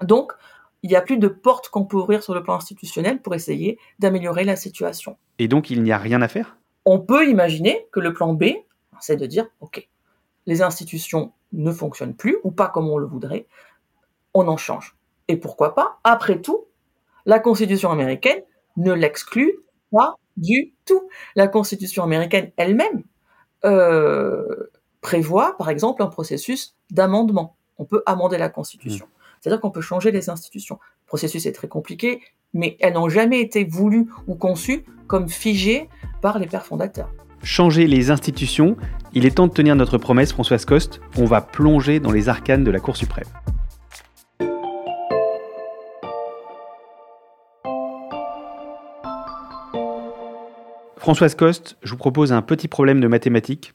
Donc, 0.00 0.32
il 0.82 0.88
n'y 0.88 0.96
a 0.96 1.02
plus 1.02 1.18
de 1.18 1.28
porte 1.28 1.68
qu'on 1.68 1.84
peut 1.84 1.98
ouvrir 1.98 2.22
sur 2.22 2.32
le 2.32 2.42
plan 2.42 2.54
institutionnel 2.54 3.20
pour 3.20 3.34
essayer 3.34 3.78
d'améliorer 3.98 4.44
la 4.44 4.56
situation. 4.56 5.18
Et 5.38 5.46
donc, 5.46 5.68
il 5.68 5.82
n'y 5.82 5.92
a 5.92 5.98
rien 5.98 6.22
à 6.22 6.28
faire? 6.28 6.56
On 6.86 7.00
peut 7.00 7.28
imaginer 7.28 7.86
que 7.92 8.00
le 8.00 8.14
plan 8.14 8.32
B, 8.32 8.44
c'est 8.98 9.16
de 9.16 9.26
dire, 9.26 9.46
ok, 9.60 9.86
les 10.46 10.62
institutions 10.62 11.32
ne 11.52 11.70
fonctionnent 11.70 12.16
plus, 12.16 12.38
ou 12.44 12.50
pas 12.50 12.68
comme 12.68 12.88
on 12.88 12.96
le 12.96 13.06
voudrait, 13.06 13.46
on 14.36 14.48
en 14.48 14.56
change. 14.56 14.96
Et 15.28 15.36
pourquoi 15.36 15.74
pas 15.74 15.98
Après 16.04 16.40
tout, 16.40 16.66
la 17.24 17.40
Constitution 17.40 17.90
américaine 17.90 18.42
ne 18.76 18.92
l'exclut 18.92 19.58
pas 19.90 20.14
du 20.36 20.74
tout. 20.84 21.08
La 21.34 21.48
Constitution 21.48 22.04
américaine 22.04 22.52
elle-même 22.58 23.02
euh, 23.64 24.70
prévoit, 25.00 25.56
par 25.56 25.70
exemple, 25.70 26.02
un 26.02 26.06
processus 26.06 26.76
d'amendement. 26.90 27.56
On 27.78 27.86
peut 27.86 28.02
amender 28.04 28.36
la 28.36 28.50
Constitution. 28.50 29.06
Mmh. 29.06 29.40
C'est-à-dire 29.40 29.60
qu'on 29.60 29.70
peut 29.70 29.80
changer 29.80 30.10
les 30.10 30.28
institutions. 30.28 30.78
Le 30.82 31.06
processus 31.06 31.46
est 31.46 31.52
très 31.52 31.68
compliqué, 31.68 32.20
mais 32.52 32.76
elles 32.80 32.92
n'ont 32.92 33.08
jamais 33.08 33.40
été 33.40 33.64
voulues 33.64 34.08
ou 34.26 34.34
conçues 34.34 34.84
comme 35.06 35.28
figées 35.28 35.88
par 36.20 36.38
les 36.38 36.46
pères 36.46 36.66
fondateurs. 36.66 37.10
Changer 37.42 37.86
les 37.86 38.10
institutions, 38.10 38.76
il 39.14 39.24
est 39.24 39.36
temps 39.36 39.46
de 39.46 39.52
tenir 39.52 39.76
notre 39.76 39.98
promesse, 39.98 40.32
Françoise 40.32 40.64
Coste. 40.64 41.00
On 41.16 41.24
va 41.24 41.40
plonger 41.40 42.00
dans 42.00 42.12
les 42.12 42.28
arcanes 42.28 42.64
de 42.64 42.70
la 42.70 42.80
Cour 42.80 42.96
suprême. 42.96 43.28
Françoise 51.06 51.36
Coste, 51.36 51.76
je 51.84 51.92
vous 51.92 51.98
propose 51.98 52.32
un 52.32 52.42
petit 52.42 52.66
problème 52.66 53.00
de 53.00 53.06
mathématiques. 53.06 53.74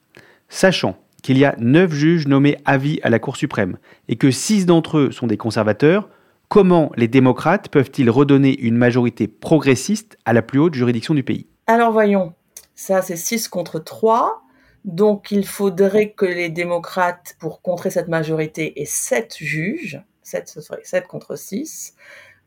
Sachant 0.50 0.97
qu'il 1.23 1.38
y 1.38 1.45
a 1.45 1.55
9 1.59 1.93
juges 1.93 2.27
nommés 2.27 2.57
à 2.65 2.77
vie 2.77 3.00
à 3.03 3.09
la 3.09 3.19
Cour 3.19 3.38
suprême 3.38 3.77
et 4.09 4.17
que 4.17 4.31
6 4.31 4.65
d'entre 4.65 4.97
eux 4.97 5.11
sont 5.13 5.27
des 5.27 5.38
conservateurs, 5.38 6.09
comment 6.50 6.91
les 6.97 7.07
démocrates 7.07 7.69
peuvent-ils 7.69 8.09
redonner 8.09 8.59
une 8.59 8.75
majorité 8.75 9.29
progressiste 9.29 10.17
à 10.25 10.33
la 10.33 10.41
plus 10.41 10.59
haute 10.59 10.73
juridiction 10.73 11.13
du 11.13 11.23
pays? 11.23 11.47
Alors 11.67 11.93
voyons, 11.93 12.33
ça 12.75 13.01
c'est 13.01 13.15
6 13.15 13.47
contre 13.47 13.79
3. 13.79 14.43
Donc 14.83 15.31
il 15.31 15.47
faudrait 15.47 16.11
que 16.11 16.25
les 16.25 16.50
démocrates, 16.50 17.38
pour 17.39 17.61
contrer 17.61 17.91
cette 17.91 18.09
majorité, 18.09 18.81
aient 18.81 18.85
7 18.85 19.38
juges. 19.38 20.03
7, 20.23 20.50
ce 20.50 20.59
serait 20.59 20.81
7 20.83 21.07
contre 21.07 21.38
6. 21.38 21.95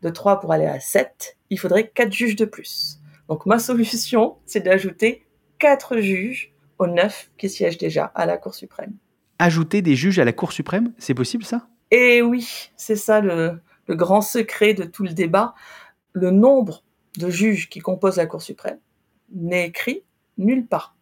De 0.03 0.11
3 0.11 0.41
pour 0.41 0.53
aller 0.53 0.67
à 0.67 0.79
7, 0.79 1.39
il 1.49 1.59
faudrait 1.59 1.89
4 1.89 2.13
juges 2.13 2.37
de 2.37 2.45
plus. 2.45 3.01
Donc 3.29 3.47
ma 3.47 3.59
solution, 3.59 4.37
c'est 4.47 4.61
d'ajouter 4.61 5.27
quatre 5.59 5.99
juges 5.99 6.53
aux 6.79 6.87
neuf 6.87 7.31
qui 7.39 7.49
siègent 7.49 7.79
déjà 7.79 8.05
à 8.07 8.27
la 8.27 8.37
Cour 8.37 8.55
suprême. 8.55 8.95
Ajouter 9.39 9.83
des 9.83 9.97
juges 9.97 10.19
à 10.19 10.25
la 10.25 10.33
Cour 10.33 10.53
suprême, 10.53 10.93
c'est 10.99 11.15
possible 11.15 11.45
ça? 11.45 11.67
Eh 11.91 12.23
oui, 12.23 12.71
c'est 12.77 12.97
ça 12.97 13.21
le, 13.21 13.61
le 13.87 13.95
grand 13.95 14.21
secret 14.21 14.75
de 14.75 14.85
tout 14.85 15.05
le 15.05 15.13
débat. 15.13 15.55
Le 16.13 16.31
nombre 16.31 16.85
de 17.19 17.31
juges 17.31 17.69
qui 17.69 17.81
composent 17.81 18.17
la 18.17 18.27
Cour 18.27 18.43
suprême 18.43 18.79
n'est 19.33 19.69
écrit 19.69 20.03
nulle 20.39 20.67
part, 20.67 20.97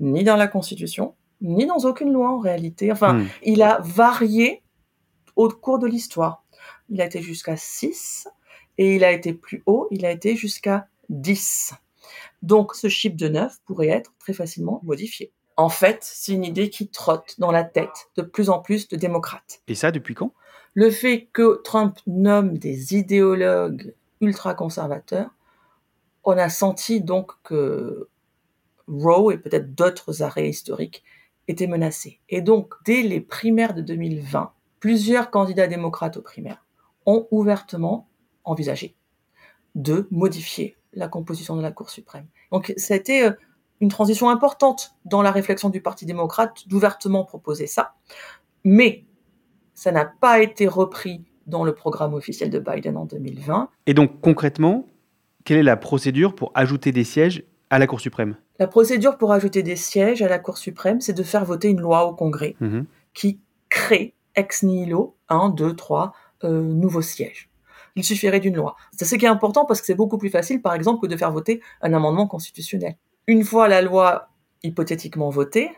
ni 0.00 0.24
dans 0.24 0.36
la 0.36 0.46
Constitution, 0.46 1.14
ni 1.40 1.66
dans 1.66 1.78
aucune 1.78 2.12
loi 2.12 2.30
en 2.30 2.38
réalité. 2.38 2.90
Enfin, 2.92 3.14
hmm. 3.14 3.28
il 3.42 3.62
a 3.62 3.80
varié 3.82 4.62
au 5.36 5.48
cours 5.48 5.78
de 5.78 5.86
l'histoire. 5.86 6.44
Il 6.88 7.00
a 7.00 7.06
été 7.06 7.22
jusqu'à 7.22 7.56
6 7.56 8.28
et 8.78 8.96
il 8.96 9.04
a 9.04 9.12
été 9.12 9.32
plus 9.32 9.62
haut, 9.66 9.88
il 9.90 10.04
a 10.04 10.10
été 10.10 10.36
jusqu'à 10.36 10.88
10. 11.08 11.74
Donc 12.42 12.74
ce 12.74 12.88
chiffre 12.88 13.16
de 13.16 13.28
9 13.28 13.58
pourrait 13.64 13.88
être 13.88 14.12
très 14.18 14.32
facilement 14.32 14.80
modifié. 14.82 15.32
En 15.56 15.68
fait, 15.68 15.98
c'est 16.02 16.32
une 16.32 16.44
idée 16.44 16.68
qui 16.68 16.88
trotte 16.88 17.38
dans 17.38 17.52
la 17.52 17.64
tête 17.64 18.10
de 18.16 18.22
plus 18.22 18.50
en 18.50 18.58
plus 18.58 18.88
de 18.88 18.96
démocrates. 18.96 19.62
Et 19.68 19.74
ça, 19.74 19.92
depuis 19.92 20.14
quand? 20.14 20.32
Le 20.74 20.90
fait 20.90 21.28
que 21.32 21.62
Trump 21.62 21.98
nomme 22.06 22.58
des 22.58 22.96
idéologues 22.96 23.94
ultra-conservateurs, 24.20 25.30
on 26.24 26.36
a 26.36 26.48
senti 26.48 27.00
donc 27.00 27.32
que 27.44 28.08
Roe 28.88 29.32
et 29.32 29.38
peut-être 29.38 29.74
d'autres 29.74 30.22
arrêts 30.22 30.48
historiques 30.48 31.04
étaient 31.46 31.66
menacés. 31.66 32.20
Et 32.28 32.40
donc, 32.40 32.74
dès 32.84 33.02
les 33.02 33.20
primaires 33.20 33.74
de 33.74 33.82
2020, 33.82 34.52
plusieurs 34.80 35.30
candidats 35.30 35.66
démocrates 35.66 36.16
aux 36.16 36.22
primaires 36.22 36.64
ont 37.06 37.28
ouvertement 37.30 38.08
envisagé 38.44 38.96
de 39.74 40.08
modifier 40.10 40.76
la 40.96 41.08
composition 41.08 41.56
de 41.56 41.62
la 41.62 41.70
Cour 41.70 41.90
suprême. 41.90 42.26
Donc 42.52 42.72
ça 42.76 42.94
a 42.94 42.96
été 42.96 43.24
euh, 43.24 43.32
une 43.80 43.88
transition 43.88 44.30
importante 44.30 44.94
dans 45.04 45.22
la 45.22 45.30
réflexion 45.30 45.70
du 45.70 45.80
Parti 45.80 46.06
démocrate 46.06 46.68
d'ouvertement 46.68 47.24
proposer 47.24 47.66
ça, 47.66 47.94
mais 48.64 49.04
ça 49.74 49.92
n'a 49.92 50.04
pas 50.04 50.40
été 50.40 50.66
repris 50.66 51.24
dans 51.46 51.64
le 51.64 51.74
programme 51.74 52.14
officiel 52.14 52.50
de 52.50 52.58
Biden 52.58 52.96
en 52.96 53.04
2020. 53.04 53.68
Et 53.86 53.94
donc 53.94 54.20
concrètement, 54.20 54.86
quelle 55.44 55.58
est 55.58 55.64
la 55.64 55.76
procédure 55.76 56.34
pour 56.34 56.52
ajouter 56.54 56.92
des 56.92 57.04
sièges 57.04 57.44
à 57.70 57.78
la 57.78 57.86
Cour 57.86 58.00
suprême? 58.00 58.36
La 58.58 58.66
procédure 58.66 59.18
pour 59.18 59.32
ajouter 59.32 59.62
des 59.62 59.76
sièges 59.76 60.22
à 60.22 60.28
la 60.28 60.38
Cour 60.38 60.58
suprême, 60.58 61.00
c'est 61.00 61.12
de 61.12 61.22
faire 61.22 61.44
voter 61.44 61.68
une 61.68 61.80
loi 61.80 62.06
au 62.06 62.14
Congrès 62.14 62.54
mhm. 62.60 62.86
qui 63.12 63.40
crée 63.68 64.14
ex 64.36 64.62
nihilo 64.62 65.16
un, 65.28 65.48
deux, 65.50 65.74
trois 65.74 66.12
euh, 66.44 66.62
nouveaux 66.62 67.02
sièges 67.02 67.50
il 67.96 68.04
suffirait 68.04 68.40
d'une 68.40 68.56
loi. 68.56 68.76
C'est 68.92 69.04
ce 69.04 69.14
qui 69.14 69.24
est 69.24 69.28
important 69.28 69.64
parce 69.64 69.80
que 69.80 69.86
c'est 69.86 69.94
beaucoup 69.94 70.18
plus 70.18 70.30
facile, 70.30 70.60
par 70.60 70.74
exemple, 70.74 71.00
que 71.00 71.06
de 71.10 71.16
faire 71.16 71.32
voter 71.32 71.60
un 71.80 71.92
amendement 71.92 72.26
constitutionnel. 72.26 72.96
Une 73.26 73.44
fois 73.44 73.68
la 73.68 73.82
loi 73.82 74.28
hypothétiquement 74.62 75.30
votée, 75.30 75.70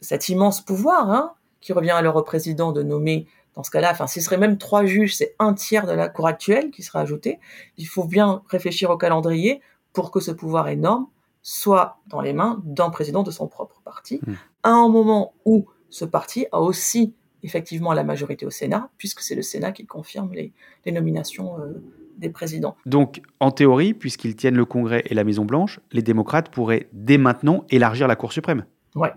cet 0.00 0.28
immense 0.28 0.60
pouvoir 0.60 1.10
hein, 1.10 1.34
qui 1.60 1.72
revient 1.72 1.90
alors 1.90 2.16
au 2.16 2.22
président 2.22 2.72
de 2.72 2.82
nommer, 2.82 3.26
dans 3.54 3.62
ce 3.62 3.70
cas-là, 3.70 3.90
enfin, 3.90 4.06
ce 4.06 4.20
serait 4.20 4.38
même 4.38 4.58
trois 4.58 4.84
juges, 4.84 5.16
c'est 5.16 5.34
un 5.38 5.54
tiers 5.54 5.86
de 5.86 5.92
la 5.92 6.08
cour 6.08 6.26
actuelle 6.26 6.70
qui 6.70 6.82
sera 6.82 7.00
ajouté. 7.00 7.40
Il 7.76 7.86
faut 7.86 8.04
bien 8.04 8.42
réfléchir 8.48 8.90
au 8.90 8.96
calendrier 8.96 9.60
pour 9.92 10.10
que 10.10 10.20
ce 10.20 10.30
pouvoir 10.30 10.68
énorme 10.68 11.06
soit 11.42 11.98
dans 12.06 12.20
les 12.20 12.32
mains 12.32 12.60
d'un 12.64 12.90
président 12.90 13.22
de 13.22 13.30
son 13.30 13.48
propre 13.48 13.80
parti, 13.82 14.20
mmh. 14.26 14.32
à 14.62 14.70
un 14.70 14.88
moment 14.88 15.32
où 15.44 15.66
ce 15.88 16.04
parti 16.04 16.46
a 16.52 16.60
aussi 16.60 17.14
effectivement 17.42 17.92
la 17.92 18.04
majorité 18.04 18.46
au 18.46 18.50
Sénat, 18.50 18.90
puisque 18.98 19.20
c'est 19.20 19.34
le 19.34 19.42
Sénat 19.42 19.72
qui 19.72 19.86
confirme 19.86 20.32
les, 20.32 20.52
nominations 20.92 21.58
euh, 21.58 21.82
des 22.18 22.30
présidents. 22.30 22.76
Donc, 22.86 23.22
en 23.40 23.50
théorie, 23.50 23.94
puisqu'ils 23.94 24.36
tiennent 24.36 24.56
le 24.56 24.64
Congrès 24.64 25.02
et 25.06 25.14
la 25.14 25.24
Maison-Blanche, 25.24 25.80
les 25.92 26.02
démocrates 26.02 26.50
pourraient 26.50 26.88
dès 26.92 27.18
maintenant 27.18 27.64
élargir 27.70 28.08
la 28.08 28.16
Cour 28.16 28.32
suprême. 28.32 28.64
Ouais. 28.94 29.12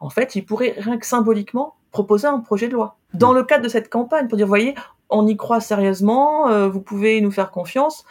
En 0.00 0.10
fait, 0.10 0.36
ils 0.36 0.44
pourraient 0.44 0.74
rien 0.78 0.98
que 0.98 1.06
symboliquement 1.06 1.74
proposer 1.90 2.26
un 2.26 2.40
projet 2.40 2.68
de 2.68 2.74
loi. 2.74 2.98
Dans 3.14 3.32
le 3.32 3.42
cadre 3.42 3.64
de 3.64 3.68
cette 3.68 3.88
campagne, 3.88 4.28
pour 4.28 4.36
dire, 4.36 4.46
voyez, 4.46 4.74
on 5.10 5.26
y 5.26 5.36
croit 5.36 5.60
sérieusement, 5.60 6.48
euh, 6.48 6.68
vous 6.68 6.80
pouvez 6.80 7.20
nous 7.20 7.30
faire 7.30 7.50
confiance. 7.50 8.04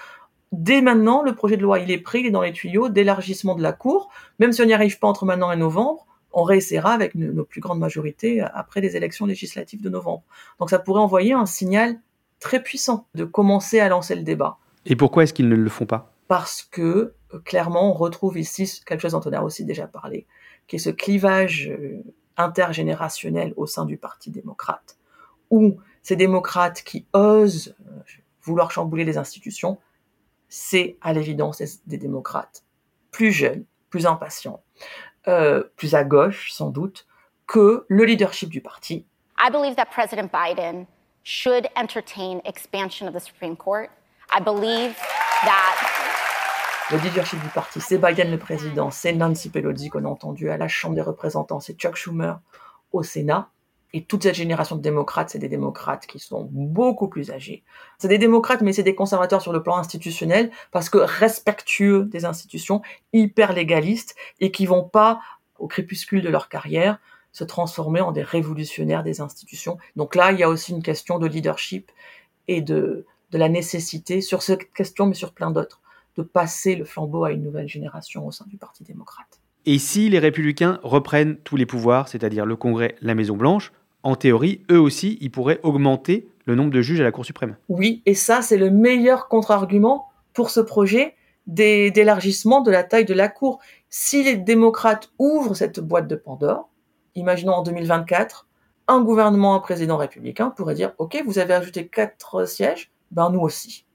Dès 0.52 0.82
maintenant, 0.82 1.24
le 1.24 1.36
projet 1.36 1.58
de 1.58 1.62
loi, 1.62 1.80
il 1.80 1.92
est 1.92 1.98
pris, 1.98 2.22
il 2.22 2.26
est 2.28 2.32
dans 2.32 2.42
les 2.42 2.54
tuyaux 2.54 2.90
d'élargissement 2.90 3.56
de 3.56 3.62
la 3.62 3.74
Cour. 3.74 4.10
Même 4.40 4.52
si 4.52 4.62
on 4.62 4.66
n'y 4.66 4.74
arrive 4.74 4.98
pas 4.98 5.08
entre 5.08 5.26
maintenant 5.26 5.52
et 5.52 5.58
novembre, 5.58 6.08
on 6.38 6.44
réessayera 6.44 6.92
avec 6.92 7.16
nos 7.16 7.44
plus 7.44 7.62
grandes 7.62 7.80
majorités 7.80 8.42
après 8.42 8.80
les 8.80 8.96
élections 8.96 9.26
législatives 9.26 9.82
de 9.82 9.90
novembre. 9.90 10.22
Donc 10.60 10.70
ça 10.70 10.78
pourrait 10.78 11.02
envoyer 11.02 11.34
un 11.34 11.48
signal 11.48 12.00
très 12.40 12.62
puissant 12.62 13.08
de 13.16 13.26
commencer 13.26 13.80
à 13.80 13.90
lancer 13.90 14.14
le 14.14 14.22
débat. 14.22 14.60
Et 14.86 14.96
pourquoi 14.96 15.24
est-ce 15.24 15.34
qu'ils 15.34 15.50
ne 15.50 15.56
le 15.56 15.70
font 15.70 15.88
pas? 15.88 16.14
Parce 16.28 16.62
que 16.62 17.16
euh, 17.34 17.40
clairement, 17.40 17.90
on 17.90 17.94
retrouve 17.94 18.38
ici 18.38 18.82
quelque 18.86 19.02
chose 19.02 19.14
dont 19.14 19.24
on 19.26 19.34
a 19.34 19.42
aussi 19.42 19.66
déjà 19.66 19.88
parlé, 19.88 20.28
qui 20.68 20.76
est 20.76 20.80
ce 20.80 20.92
clivage 20.92 21.70
euh, 21.70 22.04
intergénérationnel 22.38 23.56
au 23.58 23.66
sein 23.66 23.86
du 23.86 23.98
Parti 23.98 24.30
démocrate, 24.30 25.00
où 25.50 25.78
ces 26.04 26.16
démocrates 26.16 26.84
qui 26.84 27.08
osent 27.14 27.76
euh, 27.88 28.00
vouloir 28.44 28.70
chambouler 28.70 29.06
les 29.06 29.18
institutions, 29.18 29.80
c'est 30.50 30.98
à 31.02 31.14
l'évidence 31.14 31.64
des 31.88 31.98
démocrates 31.98 32.64
plus 33.10 33.32
jeunes, 33.32 33.66
plus 33.90 34.06
impatients, 34.06 34.62
euh, 35.28 35.64
plus 35.76 35.96
à 35.96 36.04
gauche 36.04 36.52
sans 36.52 36.70
doute, 36.70 37.06
que 37.48 37.86
le 37.88 38.06
leadership 38.06 38.50
du 38.50 38.62
parti. 38.62 39.06
I 39.40 39.50
believe 39.52 39.76
that 39.76 39.88
President 39.92 40.32
Biden 40.32 40.88
should 41.24 41.68
entertain 41.76 42.42
expansion 42.46 43.08
of 43.08 43.14
the 43.14 43.20
Supreme 43.20 43.56
Court. 43.56 43.90
I 44.32 44.42
believe 44.42 44.96
that 45.44 45.76
le 46.90 46.98
leadership 47.00 47.42
du 47.42 47.50
parti, 47.50 47.82
c'est 47.82 47.98
Biden 47.98 48.32
le 48.32 48.38
président, 48.38 48.92
c'est 48.92 49.12
Nancy 49.12 49.50
Pelosi 49.50 49.90
qu'on 49.90 50.06
a 50.06 50.08
entendu 50.08 50.50
à 50.50 50.58
la 50.58 50.70
Chambre 50.70 50.96
des 50.96 51.02
représentants, 51.02 51.60
c'est 51.60 51.74
Chuck 51.74 51.98
Schumer 51.98 52.40
au 52.94 53.04
Sénat. 53.04 53.50
Et 53.94 54.04
toute 54.04 54.24
cette 54.24 54.36
génération 54.36 54.76
de 54.76 54.82
démocrates, 54.82 55.30
c'est 55.30 55.40
des 55.40 55.48
démocrates 55.48 56.08
qui 56.08 56.20
sont 56.20 56.48
beaucoup 56.52 57.08
plus 57.08 57.32
âgés. 57.32 57.64
C'est 57.98 58.10
des 58.10 58.18
démocrates, 58.18 58.62
mais 58.62 58.74
c'est 58.74 58.84
des 58.84 58.96
conservateurs 58.96 59.42
sur 59.42 59.54
le 59.54 59.64
plan 59.64 59.78
institutionnel, 59.78 60.52
parce 60.72 60.90
que 60.90 60.98
respectueux 60.98 62.06
des 62.06 62.26
institutions, 62.26 62.82
hyper 63.14 63.54
légalistes, 63.54 64.16
et 64.40 64.52
qui 64.52 64.66
vont 64.66 64.84
pas, 64.84 65.22
au 65.58 65.68
crépuscule 65.68 66.22
de 66.22 66.30
leur 66.30 66.50
carrière, 66.50 67.00
se 67.32 67.44
transformer 67.44 68.02
en 68.02 68.12
des 68.12 68.24
révolutionnaires 68.24 69.04
des 69.04 69.22
institutions. 69.22 69.78
Donc 69.96 70.16
là, 70.16 70.32
il 70.32 70.40
y 70.40 70.44
a 70.44 70.50
aussi 70.50 70.72
une 70.72 70.84
question 70.84 71.18
de 71.20 71.28
leadership 71.28 71.92
et 72.48 72.62
de 72.62 73.06
de 73.32 73.38
la 73.38 73.50
nécessité, 73.50 74.22
sur 74.22 74.42
cette 74.42 74.72
question, 74.74 75.06
mais 75.06 75.14
sur 75.14 75.34
plein 75.34 75.52
d'autres, 75.52 75.82
de 76.16 76.24
passer 76.24 76.76
le 76.76 76.86
flambeau 76.86 77.26
à 77.26 77.32
une 77.32 77.44
nouvelle 77.44 77.68
génération 77.68 78.26
au 78.26 78.32
sein 78.32 78.46
du 78.48 78.58
Parti 78.58 78.84
démocrate. 78.84 79.42
Et 79.70 79.80
si 79.80 80.08
les 80.08 80.20
républicains 80.20 80.80
reprennent 80.82 81.36
tous 81.44 81.58
les 81.58 81.66
pouvoirs, 81.66 82.08
c'est-à-dire 82.08 82.46
le 82.46 82.56
Congrès, 82.56 82.96
la 83.02 83.16
Maison-Blanche, 83.16 83.74
en 84.02 84.16
théorie, 84.16 84.62
eux 84.72 84.80
aussi, 84.80 85.18
ils 85.20 85.30
pourraient 85.30 85.60
augmenter 85.62 86.30
le 86.46 86.56
nombre 86.56 86.72
de 86.72 86.82
juges 86.82 87.02
à 87.02 87.04
la 87.04 87.12
Cour 87.12 87.26
suprême. 87.26 87.58
Oui, 87.68 88.02
et 88.06 88.14
ça, 88.14 88.42
c'est 88.42 88.56
le 88.56 88.72
meilleur 88.72 89.28
contre-argument 89.28 90.08
pour 90.34 90.52
ce 90.52 90.62
projet 90.62 91.16
d'élargissement 91.48 92.62
de 92.62 92.72
la 92.72 92.86
taille 92.86 93.04
de 93.04 93.14
la 93.14 93.28
Cour. 93.28 93.60
Si 93.90 94.24
les 94.24 94.38
démocrates 94.38 95.12
ouvrent 95.20 95.54
cette 95.54 95.82
boîte 95.82 96.08
de 96.08 96.16
Pandore, 96.16 96.70
imaginons 97.16 97.56
en 97.56 97.64
2024, 97.64 98.48
un 98.88 99.02
gouvernement, 99.02 99.54
un 99.54 99.60
président 99.60 99.98
républicain 99.98 100.50
pourrait 100.50 100.76
dire, 100.76 100.94
OK, 100.98 101.22
vous 101.26 101.40
avez 101.40 101.54
ajouté 101.54 101.88
quatre 101.88 102.48
sièges, 102.48 102.90
ben 103.12 103.32
nous 103.32 103.42
aussi. 103.42 103.86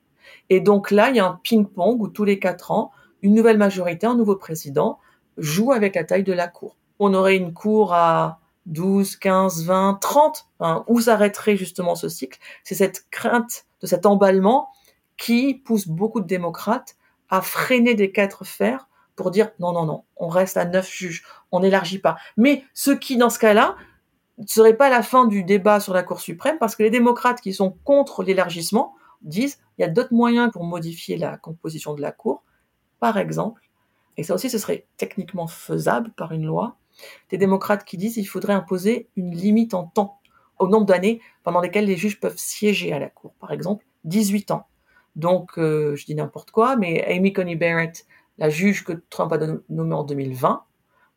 Et 0.50 0.60
donc 0.60 0.90
là, 0.90 1.08
il 1.08 1.16
y 1.16 1.20
a 1.20 1.24
un 1.26 1.40
ping-pong 1.42 1.98
où 1.98 2.08
tous 2.08 2.24
les 2.24 2.38
quatre 2.38 2.72
ans, 2.72 2.90
une 3.22 3.32
nouvelle 3.32 3.56
majorité, 3.56 4.06
un 4.06 4.16
nouveau 4.16 4.36
président 4.36 4.98
joue 5.38 5.72
avec 5.72 5.94
la 5.94 6.04
taille 6.04 6.24
de 6.24 6.32
la 6.32 6.48
Cour. 6.48 6.76
On 6.98 7.14
aurait 7.14 7.36
une 7.36 7.52
Cour 7.52 7.94
à 7.94 8.40
12, 8.66 9.16
15, 9.16 9.64
20, 9.64 9.98
30, 10.00 10.48
où 10.86 11.00
s'arrêterait 11.00 11.56
justement 11.56 11.94
ce 11.94 12.08
cycle. 12.08 12.38
C'est 12.64 12.74
cette 12.74 13.06
crainte 13.10 13.66
de 13.80 13.86
cet 13.86 14.06
emballement 14.06 14.68
qui 15.16 15.54
pousse 15.54 15.88
beaucoup 15.88 16.20
de 16.20 16.26
démocrates 16.26 16.96
à 17.28 17.40
freiner 17.40 17.94
des 17.94 18.12
quatre 18.12 18.44
fers 18.44 18.88
pour 19.16 19.30
dire 19.30 19.50
non, 19.58 19.72
non, 19.72 19.84
non, 19.84 20.04
on 20.16 20.28
reste 20.28 20.56
à 20.56 20.64
neuf 20.64 20.90
juges, 20.90 21.24
on 21.50 21.60
n'élargit 21.60 21.98
pas. 21.98 22.16
Mais 22.36 22.64
ce 22.72 22.90
qui, 22.90 23.16
dans 23.16 23.30
ce 23.30 23.38
cas-là, 23.38 23.76
ne 24.38 24.46
serait 24.46 24.76
pas 24.76 24.88
la 24.88 25.02
fin 25.02 25.26
du 25.26 25.44
débat 25.44 25.80
sur 25.80 25.94
la 25.94 26.02
Cour 26.02 26.20
suprême, 26.20 26.58
parce 26.58 26.76
que 26.76 26.82
les 26.82 26.90
démocrates 26.90 27.40
qui 27.40 27.52
sont 27.52 27.76
contre 27.84 28.22
l'élargissement 28.22 28.94
disent 29.22 29.58
il 29.78 29.82
y 29.82 29.84
a 29.84 29.88
d'autres 29.88 30.14
moyens 30.14 30.50
pour 30.52 30.64
modifier 30.64 31.16
la 31.16 31.36
composition 31.36 31.94
de 31.94 32.00
la 32.00 32.12
Cour. 32.12 32.42
Par 33.00 33.18
exemple, 33.18 33.62
et 34.16 34.22
ça 34.22 34.34
aussi 34.34 34.50
ce 34.50 34.58
serait 34.58 34.86
techniquement 34.96 35.46
faisable 35.46 36.10
par 36.12 36.32
une 36.32 36.44
loi, 36.44 36.76
des 37.30 37.38
démocrates 37.38 37.84
qui 37.84 37.96
disent 37.96 38.14
qu'il 38.14 38.28
faudrait 38.28 38.52
imposer 38.52 39.08
une 39.16 39.34
limite 39.34 39.74
en 39.74 39.84
temps 39.84 40.20
au 40.58 40.68
nombre 40.68 40.86
d'années 40.86 41.20
pendant 41.42 41.60
lesquelles 41.60 41.86
les 41.86 41.96
juges 41.96 42.20
peuvent 42.20 42.36
siéger 42.36 42.92
à 42.92 42.98
la 42.98 43.08
Cour. 43.08 43.32
Par 43.40 43.52
exemple, 43.52 43.84
18 44.04 44.50
ans. 44.50 44.66
Donc, 45.16 45.58
euh, 45.58 45.94
je 45.96 46.06
dis 46.06 46.14
n'importe 46.14 46.50
quoi, 46.50 46.76
mais 46.76 47.04
Amy 47.04 47.32
Coney 47.32 47.56
Barrett, 47.56 48.06
la 48.38 48.48
juge 48.48 48.84
que 48.84 48.92
Trump 49.10 49.32
a 49.32 49.38
nommée 49.68 49.94
en 49.94 50.04
2020, 50.04 50.64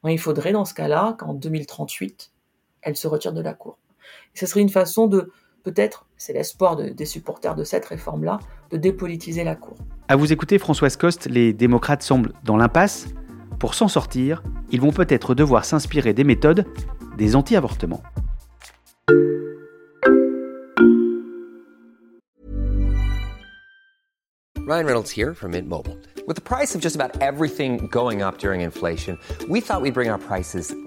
ben, 0.03 0.09
il 0.09 0.19
faudrait 0.19 0.51
dans 0.51 0.65
ce 0.65 0.73
cas-là 0.73 1.15
qu'en 1.17 1.33
2038, 1.33 2.31
elle 2.81 2.95
se 2.95 3.07
retire 3.07 3.33
de 3.33 3.41
la 3.41 3.53
Cour. 3.53 3.77
Ce 4.33 4.45
serait 4.45 4.61
une 4.61 4.69
façon 4.69 5.07
de, 5.07 5.31
peut-être, 5.65 6.05
c'est 6.15 6.31
l'espoir 6.31 6.77
des 6.77 7.05
supporters 7.05 7.55
de 7.55 7.63
cette 7.63 7.85
réforme-là, 7.85 8.39
de 8.69 8.77
dépolitiser 8.77 9.43
la 9.43 9.55
Cour. 9.55 9.75
À 10.07 10.15
vous 10.15 10.31
écouter, 10.31 10.59
Françoise 10.59 10.95
Coste, 10.95 11.25
les 11.25 11.51
démocrates 11.51 12.03
semblent 12.03 12.33
dans 12.43 12.55
l'impasse. 12.55 13.07
Pour 13.59 13.73
s'en 13.73 13.87
sortir, 13.87 14.43
ils 14.69 14.79
vont 14.79 14.91
peut-être 14.91 15.33
devoir 15.33 15.65
s'inspirer 15.65 16.13
des 16.13 16.23
méthodes 16.23 16.65
des 17.17 17.35
anti-avortements. 17.35 18.03
Ryan 24.67 24.85
Reynolds 24.85 25.11
here 25.11 25.33
from 25.33 25.51
Mint 25.51 25.67
Mobile. 25.67 25.97
With 26.27 26.35
the 26.35 26.41
price 26.41 26.75
of 26.75 26.81
just 26.81 26.95
about 26.95 27.21
everything 27.21 27.87
going 27.91 28.21
up 28.21 28.39
during 28.39 28.61
inflation, 28.61 29.17
we 29.47 29.61
thought 29.61 29.81
we'd 29.81 29.93
bring 29.93 30.09
our 30.09 30.17
prices 30.17 30.75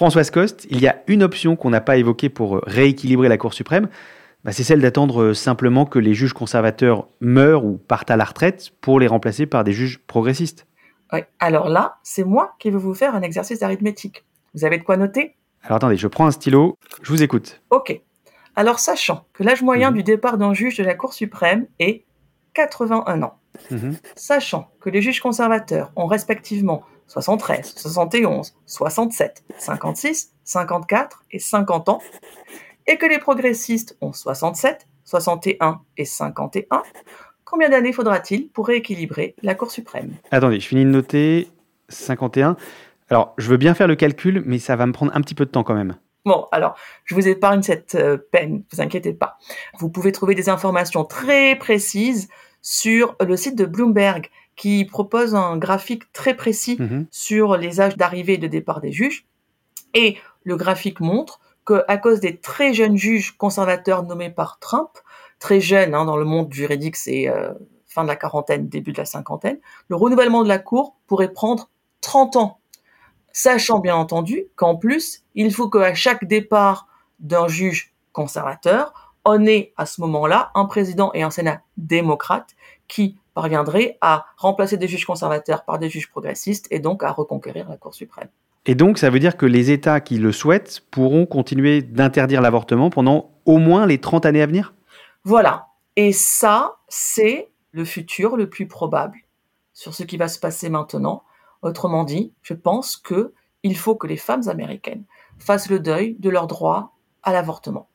Françoise 0.00 0.30
Coste, 0.30 0.66
il 0.70 0.80
y 0.80 0.88
a 0.88 1.02
une 1.08 1.22
option 1.22 1.56
qu'on 1.56 1.68
n'a 1.68 1.82
pas 1.82 1.98
évoquée 1.98 2.30
pour 2.30 2.56
euh, 2.56 2.62
rééquilibrer 2.66 3.28
la 3.28 3.36
Cour 3.36 3.52
suprême, 3.52 3.90
bah, 4.44 4.50
c'est 4.52 4.62
celle 4.64 4.80
d'attendre 4.80 5.20
euh, 5.20 5.34
simplement 5.34 5.84
que 5.84 5.98
les 5.98 6.14
juges 6.14 6.32
conservateurs 6.32 7.06
meurent 7.20 7.66
ou 7.66 7.76
partent 7.76 8.10
à 8.10 8.16
la 8.16 8.24
retraite 8.24 8.70
pour 8.80 8.98
les 8.98 9.06
remplacer 9.06 9.44
par 9.44 9.62
des 9.62 9.72
juges 9.74 9.98
progressistes. 9.98 10.66
Ouais. 11.12 11.26
Alors 11.38 11.68
là, 11.68 11.98
c'est 12.02 12.24
moi 12.24 12.54
qui 12.58 12.70
vais 12.70 12.78
vous 12.78 12.94
faire 12.94 13.14
un 13.14 13.20
exercice 13.20 13.58
d'arithmétique. 13.58 14.24
Vous 14.54 14.64
avez 14.64 14.78
de 14.78 14.84
quoi 14.84 14.96
noter? 14.96 15.34
Alors 15.64 15.76
attendez, 15.76 15.98
je 15.98 16.08
prends 16.08 16.24
un 16.26 16.30
stylo, 16.30 16.78
je 17.02 17.12
vous 17.12 17.22
écoute. 17.22 17.60
Ok. 17.68 18.00
Alors 18.56 18.78
sachant 18.78 19.26
que 19.34 19.42
l'âge 19.42 19.60
moyen 19.60 19.92
du 19.92 20.02
départ 20.02 20.38
d'un 20.38 20.54
juge 20.54 20.78
de 20.78 20.82
la 20.82 20.94
Cour 20.94 21.12
suprême 21.12 21.66
est 21.78 22.04
81 22.54 23.22
ans, 23.22 23.34
Mhm. 23.70 23.98
sachant 24.16 24.70
que 24.80 24.88
les 24.88 25.02
juges 25.02 25.20
conservateurs 25.20 25.92
ont 25.94 26.06
respectivement 26.06 26.84
73, 27.10 27.74
71, 27.76 28.54
67, 28.66 29.42
56, 29.58 30.32
54 30.44 31.24
et 31.32 31.40
50 31.40 31.88
ans, 31.88 32.00
et 32.86 32.98
que 32.98 33.06
les 33.06 33.18
progressistes 33.18 33.96
ont 34.00 34.12
67, 34.12 34.86
61 35.04 35.80
et 35.96 36.04
51, 36.04 36.84
combien 37.44 37.68
d'années 37.68 37.92
faudra-t-il 37.92 38.48
pour 38.48 38.68
rééquilibrer 38.68 39.34
la 39.42 39.56
Cour 39.56 39.72
suprême? 39.72 40.12
Attendez, 40.30 40.60
je 40.60 40.68
finis 40.68 40.84
de 40.84 40.90
noter 40.90 41.48
51. 41.88 42.56
Alors, 43.08 43.34
je 43.38 43.48
veux 43.50 43.56
bien 43.56 43.74
faire 43.74 43.88
le 43.88 43.96
calcul, 43.96 44.44
mais 44.46 44.60
ça 44.60 44.76
va 44.76 44.86
me 44.86 44.92
prendre 44.92 45.10
un 45.12 45.20
petit 45.20 45.34
peu 45.34 45.44
de 45.44 45.50
temps 45.50 45.64
quand 45.64 45.74
même. 45.74 45.96
Bon, 46.24 46.46
alors, 46.52 46.76
je 47.06 47.16
vous 47.16 47.26
épargne 47.26 47.62
cette 47.62 47.96
euh, 47.96 48.18
peine, 48.30 48.62
vous 48.72 48.80
inquiétez 48.80 49.14
pas. 49.14 49.36
Vous 49.80 49.90
pouvez 49.90 50.12
trouver 50.12 50.36
des 50.36 50.48
informations 50.48 51.04
très 51.04 51.56
précises 51.56 52.28
sur 52.62 53.16
le 53.20 53.36
site 53.36 53.56
de 53.56 53.64
Bloomberg 53.64 54.30
qui 54.60 54.84
propose 54.84 55.34
un 55.34 55.56
graphique 55.56 56.12
très 56.12 56.34
précis 56.34 56.76
Mhm. 56.78 57.06
sur 57.10 57.56
les 57.56 57.80
âges 57.80 57.96
d'arrivée 57.96 58.34
et 58.34 58.38
de 58.38 58.46
départ 58.46 58.82
des 58.82 58.92
juges. 58.92 59.24
Et 59.94 60.18
le 60.44 60.56
graphique 60.56 61.00
montre 61.00 61.40
que 61.64 61.82
à 61.88 61.96
cause 61.96 62.20
des 62.20 62.36
très 62.36 62.74
jeunes 62.74 62.98
juges 62.98 63.38
conservateurs 63.38 64.02
nommés 64.02 64.28
par 64.28 64.58
Trump, 64.58 64.90
très 65.38 65.62
jeunes 65.62 65.94
hein, 65.94 66.04
dans 66.04 66.18
le 66.18 66.26
monde 66.26 66.52
juridique, 66.52 66.96
c'est 66.96 67.26
euh, 67.26 67.54
fin 67.86 68.02
de 68.02 68.08
la 68.08 68.16
quarantaine, 68.16 68.68
début 68.68 68.92
de 68.92 68.98
la 68.98 69.06
cinquantaine, 69.06 69.58
le 69.88 69.96
renouvellement 69.96 70.42
de 70.42 70.48
la 70.48 70.58
Cour 70.58 70.94
pourrait 71.06 71.32
prendre 71.32 71.70
30 72.02 72.36
ans. 72.36 72.58
Sachant 73.32 73.78
bien 73.78 73.96
entendu 73.96 74.44
qu'en 74.56 74.76
plus, 74.76 75.24
il 75.34 75.54
faut 75.54 75.70
qu'à 75.70 75.94
chaque 75.94 76.26
départ 76.26 76.86
d'un 77.18 77.48
juge 77.48 77.94
conservateur, 78.12 79.14
on 79.24 79.46
ait 79.46 79.72
à 79.78 79.86
ce 79.86 80.02
moment-là 80.02 80.50
un 80.54 80.66
président 80.66 81.12
et 81.14 81.22
un 81.22 81.30
Sénat 81.30 81.62
démocrates 81.78 82.50
qui 82.88 83.16
parviendraient 83.40 83.96
à 84.02 84.26
remplacer 84.36 84.76
des 84.76 84.86
juges 84.86 85.06
conservateurs 85.06 85.64
par 85.64 85.78
des 85.78 85.88
juges 85.88 86.10
progressistes 86.10 86.66
et 86.70 86.78
donc 86.78 87.02
à 87.02 87.10
reconquérir 87.10 87.70
la 87.70 87.78
Cour 87.78 87.94
suprême. 87.94 88.28
Et 88.66 88.74
donc, 88.74 88.98
ça 88.98 89.08
veut 89.08 89.18
dire 89.18 89.38
que 89.38 89.46
les 89.46 89.70
États 89.70 90.02
qui 90.02 90.18
le 90.18 90.30
souhaitent 90.30 90.82
pourront 90.90 91.24
continuer 91.24 91.80
d'interdire 91.80 92.42
l'avortement 92.42 92.90
pendant 92.90 93.30
au 93.46 93.56
moins 93.56 93.86
les 93.86 93.98
30 93.98 94.26
années 94.26 94.42
à 94.42 94.46
venir? 94.46 94.74
Voilà. 95.24 95.68
Et 95.96 96.12
ça, 96.12 96.76
c'est 96.88 97.48
le 97.72 97.86
futur 97.86 98.36
le 98.36 98.50
plus 98.50 98.68
probable 98.68 99.16
sur 99.72 99.94
ce 99.94 100.02
qui 100.02 100.18
va 100.18 100.28
se 100.28 100.38
passer 100.38 100.68
maintenant. 100.68 101.22
Autrement 101.62 102.04
dit, 102.04 102.34
je 102.42 102.52
pense 102.52 102.98
que 102.98 103.32
il 103.62 103.74
faut 103.74 103.94
que 103.94 104.06
les 104.06 104.18
femmes 104.18 104.48
américaines 104.48 105.04
fassent 105.38 105.70
le 105.70 105.80
deuil 105.80 106.16
de 106.18 106.28
leur 106.28 106.46
droit 106.46 106.94
à 107.22 107.32
l'avortement. 107.32 107.88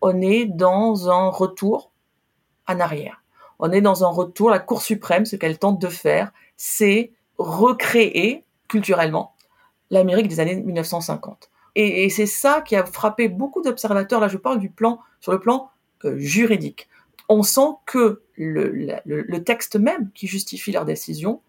On 0.00 0.22
est 0.22 0.46
dans 0.46 1.10
un 1.10 1.28
retour 1.28 1.92
en 2.66 2.80
arrière. 2.80 3.21
On 3.58 3.70
est 3.72 3.80
dans 3.80 4.04
un 4.04 4.08
retour, 4.08 4.50
la 4.50 4.58
Cour 4.58 4.82
suprême, 4.82 5.24
ce 5.24 5.36
qu'elle 5.36 5.58
tente 5.58 5.80
de 5.80 5.88
faire, 5.88 6.32
c'est 6.56 7.12
recréer 7.38 8.44
culturellement 8.68 9.34
l'Amérique 9.90 10.28
des 10.28 10.40
années 10.40 10.56
1950. 10.56 11.50
Et, 11.74 12.10
c'est 12.10 12.26
ça 12.26 12.60
qui 12.60 12.76
a 12.76 12.84
frappé 12.84 13.28
beaucoup 13.28 13.62
d'observateurs. 13.62 14.20
Là, 14.20 14.28
je 14.28 14.36
parle 14.36 14.58
du 14.58 14.68
plan, 14.70 15.00
sur 15.20 15.32
le 15.32 15.40
plan 15.40 15.70
euh, 16.04 16.18
juridique. 16.18 16.88
On 17.28 17.42
sent 17.42 17.70
que 17.86 18.22
le- 18.36 18.98
le 19.04 19.44
texte 19.44 19.76
même 19.76 20.10
qui 20.12 20.26
justifie 20.26 20.72
leur 20.72 20.84
décision, 20.84 21.40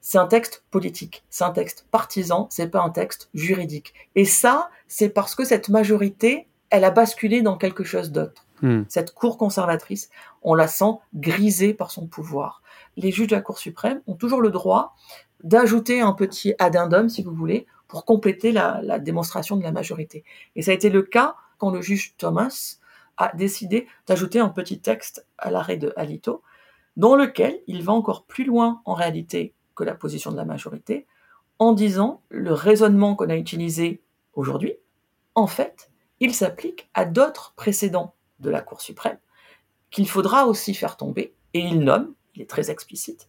c'est 0.00 0.18
un 0.18 0.26
texte 0.26 0.62
politique, 0.70 1.24
c'est 1.30 1.44
un 1.44 1.50
texte 1.50 1.86
partisan, 1.90 2.46
c'est 2.50 2.68
pas 2.68 2.82
un 2.82 2.90
texte 2.90 3.30
juridique. 3.32 3.94
Et 4.14 4.26
ça, 4.26 4.68
c'est 4.86 5.08
parce 5.08 5.34
que 5.34 5.44
cette 5.44 5.70
majorité, 5.70 6.46
elle 6.70 6.84
a 6.84 6.90
basculé 6.90 7.40
dans 7.40 7.56
quelque 7.56 7.84
chose 7.84 8.12
d'autre. 8.12 8.43
Hmm. 8.62 8.82
Cette 8.88 9.12
cour 9.14 9.36
conservatrice, 9.36 10.10
on 10.42 10.54
la 10.54 10.68
sent 10.68 10.98
grisée 11.14 11.74
par 11.74 11.90
son 11.90 12.06
pouvoir. 12.06 12.62
Les 12.96 13.10
juges 13.10 13.28
de 13.28 13.34
la 13.34 13.42
Cour 13.42 13.58
suprême 13.58 14.00
ont 14.06 14.14
toujours 14.14 14.40
le 14.40 14.50
droit 14.50 14.94
d'ajouter 15.42 16.00
un 16.00 16.12
petit 16.12 16.54
addendum, 16.58 17.08
si 17.08 17.22
vous 17.22 17.34
voulez, 17.34 17.66
pour 17.88 18.04
compléter 18.04 18.52
la, 18.52 18.80
la 18.82 18.98
démonstration 18.98 19.56
de 19.56 19.62
la 19.62 19.72
majorité. 19.72 20.24
Et 20.56 20.62
ça 20.62 20.70
a 20.70 20.74
été 20.74 20.90
le 20.90 21.02
cas 21.02 21.36
quand 21.58 21.70
le 21.70 21.82
juge 21.82 22.14
Thomas 22.16 22.78
a 23.16 23.34
décidé 23.34 23.86
d'ajouter 24.06 24.38
un 24.40 24.48
petit 24.48 24.80
texte 24.80 25.26
à 25.38 25.50
l'arrêt 25.50 25.76
de 25.76 25.92
Alito 25.96 26.42
dans 26.96 27.16
lequel 27.16 27.60
il 27.66 27.82
va 27.82 27.92
encore 27.92 28.24
plus 28.24 28.44
loin 28.44 28.80
en 28.84 28.94
réalité 28.94 29.52
que 29.74 29.84
la 29.84 29.94
position 29.94 30.30
de 30.30 30.36
la 30.36 30.44
majorité, 30.44 31.06
en 31.58 31.72
disant 31.72 32.22
le 32.28 32.52
raisonnement 32.52 33.16
qu'on 33.16 33.30
a 33.30 33.36
utilisé 33.36 34.02
aujourd'hui, 34.34 34.74
en 35.34 35.46
fait, 35.46 35.90
il 36.20 36.34
s'applique 36.34 36.88
à 36.94 37.04
d'autres 37.04 37.52
précédents 37.56 38.13
de 38.40 38.50
la 38.50 38.60
Cour 38.60 38.80
suprême 38.80 39.18
qu'il 39.90 40.08
faudra 40.08 40.46
aussi 40.46 40.74
faire 40.74 40.96
tomber, 40.96 41.34
et 41.52 41.60
il 41.60 41.78
nomme, 41.78 42.14
il 42.34 42.42
est 42.42 42.50
très 42.50 42.70
explicite, 42.70 43.28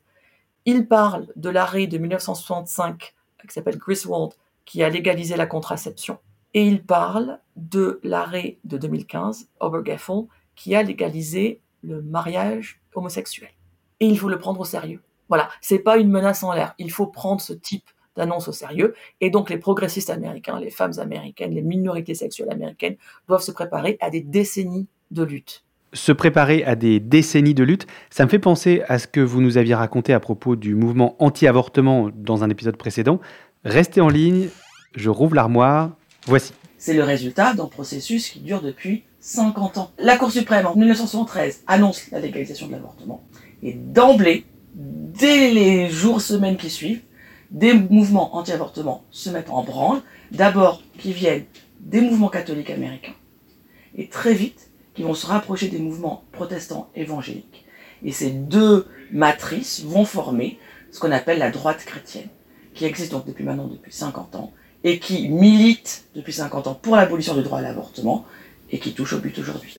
il 0.66 0.88
parle 0.88 1.28
de 1.36 1.50
l'arrêt 1.50 1.86
de 1.86 2.00
1965 2.00 3.14
qui 3.48 3.54
s'appelle 3.54 3.78
Griswold, 3.78 4.34
qui 4.66 4.82
a 4.82 4.90
légalisé 4.90 5.36
la 5.36 5.46
contraception, 5.46 6.18
et 6.56 6.66
il 6.66 6.84
parle 6.84 7.40
de 7.56 8.00
l'arrêt 8.04 8.58
de 8.64 8.80
2015, 8.80 9.50
Obergefell, 9.60 10.24
qui 10.56 10.74
a 10.74 10.82
légalisé 10.82 11.62
le 11.84 12.02
mariage 12.02 12.82
homosexuel. 12.96 13.52
Et 14.00 14.08
il 14.08 14.18
faut 14.18 14.30
le 14.30 14.40
prendre 14.40 14.62
au 14.62 14.66
sérieux. 14.66 15.04
Voilà, 15.30 15.50
c'est 15.62 15.80
pas 15.80 15.98
une 15.98 16.10
menace 16.10 16.42
en 16.44 16.54
l'air. 16.54 16.74
Il 16.80 16.92
faut 16.92 17.08
prendre 17.08 17.42
ce 17.42 17.54
type 17.54 17.90
d'annonce 18.16 18.48
au 18.48 18.52
sérieux. 18.52 18.96
Et 19.22 19.30
donc 19.30 19.50
les 19.50 19.58
progressistes 19.58 20.10
américains, 20.10 20.60
les 20.60 20.72
femmes 20.72 20.98
américaines, 20.98 21.54
les 21.54 21.62
minorités 21.62 22.16
sexuelles 22.16 22.52
américaines 22.52 22.98
doivent 23.28 23.42
se 23.42 23.52
préparer 23.52 23.98
à 24.02 24.10
des 24.10 24.22
décennies 24.22 24.88
de 25.12 25.24
lutte. 25.24 25.64
Se 25.94 26.12
préparer 26.12 26.64
à 26.66 26.76
des 26.76 27.00
décennies 27.00 27.54
de 27.54 27.64
lutte, 27.64 27.88
ça 28.10 28.26
me 28.26 28.30
fait 28.30 28.40
penser 28.40 28.82
à 28.88 29.00
ce 29.00 29.08
que 29.08 29.22
vous 29.22 29.42
nous 29.42 29.58
aviez 29.58 29.76
raconté 29.76 30.14
à 30.14 30.20
propos 30.20 30.56
du 30.56 30.76
mouvement 30.76 31.16
anti-avortement 31.20 32.10
dans 32.14 32.44
un 32.44 32.50
épisode 32.50 32.76
précédent. 32.76 33.20
Restez 33.64 34.02
en 34.02 34.10
ligne, 34.10 34.50
je 34.96 35.10
rouvre 35.10 35.36
l'armoire, 35.36 35.96
voici. 36.26 36.54
C'est 36.78 36.94
le 36.94 37.04
résultat 37.04 37.54
d'un 37.54 37.68
processus 37.68 38.30
qui 38.30 38.40
dure 38.40 38.62
depuis 38.62 39.04
50 39.22 39.78
ans. 39.78 39.92
La 39.98 40.18
Cour 40.18 40.32
suprême, 40.32 40.66
en 40.66 40.76
1973, 40.76 41.64
annonce 41.66 42.12
la 42.12 42.20
légalisation 42.20 42.68
de 42.68 42.74
l'avortement. 42.74 43.24
Et 43.64 43.74
d'emblée, 43.74 44.46
dès 44.76 45.52
les 45.52 45.90
jours, 45.90 46.22
semaines 46.22 46.58
qui 46.58 46.70
suivent, 46.70 47.02
des 47.52 47.74
mouvements 47.74 48.36
anti-avortement 48.36 49.06
se 49.12 49.30
mettent 49.30 49.50
en 49.50 49.64
branle, 49.64 50.02
d'abord 50.32 50.84
qui 50.98 51.14
viennent 51.14 51.46
des 51.80 52.02
mouvements 52.02 52.30
catholiques 52.30 52.70
américains, 52.70 53.14
et 53.96 54.10
très 54.10 54.34
vite 54.34 54.72
qui 54.96 55.04
vont 55.04 55.14
se 55.14 55.28
rapprocher 55.28 55.68
des 55.68 55.80
mouvements 55.80 56.24
protestants 56.32 56.90
évangéliques. 56.96 57.66
Et 58.04 58.12
ces 58.12 58.32
deux 58.32 58.88
matrices 59.12 59.84
vont 59.84 60.06
former 60.06 60.58
ce 60.92 61.00
qu'on 61.00 61.12
appelle 61.12 61.40
la 61.40 61.52
droite 61.52 61.84
chrétienne, 61.86 62.30
qui 62.74 62.86
existe 62.86 63.12
donc 63.12 63.26
depuis 63.26 63.44
maintenant 63.44 63.68
depuis 63.68 63.92
50 63.92 64.36
ans, 64.36 64.52
et 64.84 65.00
qui 65.00 65.30
milite 65.30 66.06
depuis 66.16 66.34
50 66.34 66.68
ans 66.68 66.80
pour 66.82 66.96
l'abolition 66.96 67.36
du 67.36 67.44
droit 67.44 67.60
à 67.60 67.62
l'avortement, 67.62 68.26
et 68.72 68.80
qui 68.80 68.94
touche 68.94 69.14
au 69.14 69.20
but 69.20 69.38
aujourd'hui. 69.38 69.76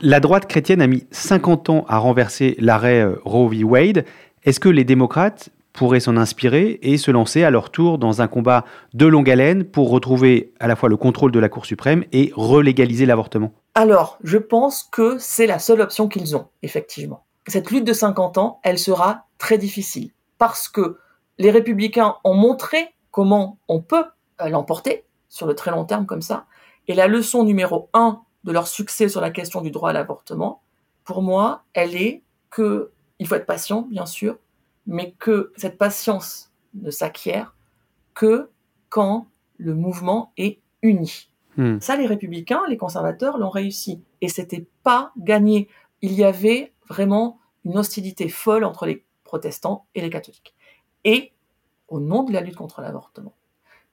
La 0.00 0.20
droite 0.20 0.46
chrétienne 0.46 0.82
a 0.82 0.86
mis 0.86 1.04
50 1.10 1.70
ans 1.70 1.84
à 1.88 1.98
renverser 1.98 2.56
l'arrêt 2.58 3.00
euh, 3.00 3.16
Roe 3.24 3.48
v. 3.48 3.64
Wade. 3.64 4.04
Est-ce 4.44 4.60
que 4.60 4.68
les 4.68 4.84
démocrates 4.84 5.50
pourraient 5.72 6.00
s'en 6.00 6.16
inspirer 6.16 6.78
et 6.82 6.98
se 6.98 7.10
lancer 7.10 7.44
à 7.44 7.50
leur 7.50 7.70
tour 7.70 7.98
dans 7.98 8.20
un 8.20 8.28
combat 8.28 8.64
de 8.94 9.06
longue 9.06 9.30
haleine 9.30 9.64
pour 9.64 9.90
retrouver 9.90 10.52
à 10.60 10.66
la 10.66 10.76
fois 10.76 10.88
le 10.88 10.96
contrôle 10.96 11.32
de 11.32 11.38
la 11.38 11.48
Cour 11.48 11.66
suprême 11.66 12.04
et 12.12 12.32
relégaliser 12.34 13.06
l'avortement? 13.06 13.52
Alors, 13.78 14.18
je 14.24 14.38
pense 14.38 14.82
que 14.82 15.18
c'est 15.18 15.46
la 15.46 15.60
seule 15.60 15.80
option 15.80 16.08
qu'ils 16.08 16.34
ont, 16.34 16.48
effectivement. 16.62 17.24
Cette 17.46 17.70
lutte 17.70 17.84
de 17.84 17.92
50 17.92 18.36
ans, 18.36 18.58
elle 18.64 18.76
sera 18.76 19.26
très 19.38 19.56
difficile 19.56 20.10
parce 20.36 20.68
que 20.68 20.98
les 21.38 21.52
républicains 21.52 22.16
ont 22.24 22.34
montré 22.34 22.92
comment 23.12 23.56
on 23.68 23.80
peut 23.80 24.06
euh, 24.40 24.48
l'emporter 24.48 25.04
sur 25.28 25.46
le 25.46 25.54
très 25.54 25.70
long 25.70 25.84
terme 25.84 26.06
comme 26.06 26.22
ça. 26.22 26.46
Et 26.88 26.94
la 26.96 27.06
leçon 27.06 27.44
numéro 27.44 27.88
un 27.92 28.22
de 28.42 28.50
leur 28.50 28.66
succès 28.66 29.08
sur 29.08 29.20
la 29.20 29.30
question 29.30 29.60
du 29.60 29.70
droit 29.70 29.90
à 29.90 29.92
l'avortement, 29.92 30.60
pour 31.04 31.22
moi, 31.22 31.62
elle 31.72 31.94
est 31.94 32.24
que 32.50 32.90
il 33.20 33.28
faut 33.28 33.36
être 33.36 33.46
patient, 33.46 33.82
bien 33.82 34.06
sûr, 34.06 34.38
mais 34.88 35.12
que 35.20 35.52
cette 35.56 35.78
patience 35.78 36.50
ne 36.74 36.90
s'acquiert 36.90 37.54
que 38.14 38.50
quand 38.88 39.28
le 39.56 39.74
mouvement 39.76 40.32
est 40.36 40.58
uni. 40.82 41.27
Hmm. 41.58 41.80
Ça, 41.80 41.96
les 41.96 42.06
républicains, 42.06 42.62
les 42.68 42.76
conservateurs 42.76 43.36
l'ont 43.36 43.50
réussi. 43.50 44.02
Et 44.20 44.28
c'était 44.28 44.66
pas 44.84 45.12
gagné. 45.18 45.68
Il 46.00 46.12
y 46.12 46.24
avait 46.24 46.72
vraiment 46.88 47.40
une 47.64 47.76
hostilité 47.76 48.28
folle 48.28 48.64
entre 48.64 48.86
les 48.86 49.04
protestants 49.24 49.86
et 49.94 50.00
les 50.00 50.08
catholiques. 50.08 50.54
Et 51.04 51.32
au 51.88 52.00
nom 52.00 52.22
de 52.22 52.32
la 52.32 52.40
lutte 52.40 52.56
contre 52.56 52.80
l'avortement, 52.80 53.34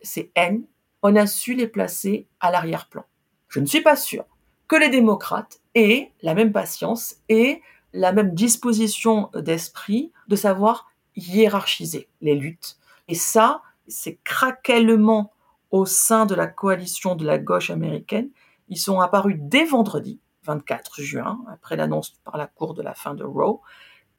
ces 0.01 0.32
haines, 0.36 0.63
on 1.01 1.15
a 1.15 1.25
su 1.25 1.56
les 1.56 1.67
placer 1.67 2.28
à 2.39 2.51
l'arrière-plan. 2.51 3.04
Je 3.49 3.60
ne 3.60 3.65
suis 3.65 3.82
pas 3.82 3.95
sûr 3.95 4.25
que 4.67 4.75
les 4.75 4.89
démocrates 4.89 5.60
aient 5.73 6.12
la 6.21 6.36
même 6.36 6.51
patience 6.51 7.17
et 7.30 7.62
la 7.93 8.12
même 8.12 8.34
disposition 8.34 9.30
d'esprit 9.34 10.12
de 10.28 10.36
savoir 10.36 10.91
hiérarchiser 11.15 12.10
les 12.21 12.36
luttes. 12.36 12.78
Et 13.08 13.15
ça, 13.15 13.62
ces 13.88 14.19
craquellement 14.23 15.32
au 15.76 15.86
sein 15.86 16.26
de 16.26 16.36
la 16.36 16.48
coalition 16.48 17.16
de 17.16 17.26
la 17.26 17.38
gauche 17.38 17.70
américaine, 17.70 18.30
ils 18.70 18.78
sont 18.78 19.02
apparus 19.02 19.36
dès 19.38 19.66
vendredi 19.66 20.22
24 20.44 21.02
juin, 21.02 21.42
après 21.52 21.76
l'annonce 21.76 22.14
par 22.24 22.38
la 22.38 22.48
Cour 22.48 22.76
de 22.76 22.82
la 22.82 22.94
fin 22.94 23.14
de 23.14 23.26
Roe, 23.26 23.60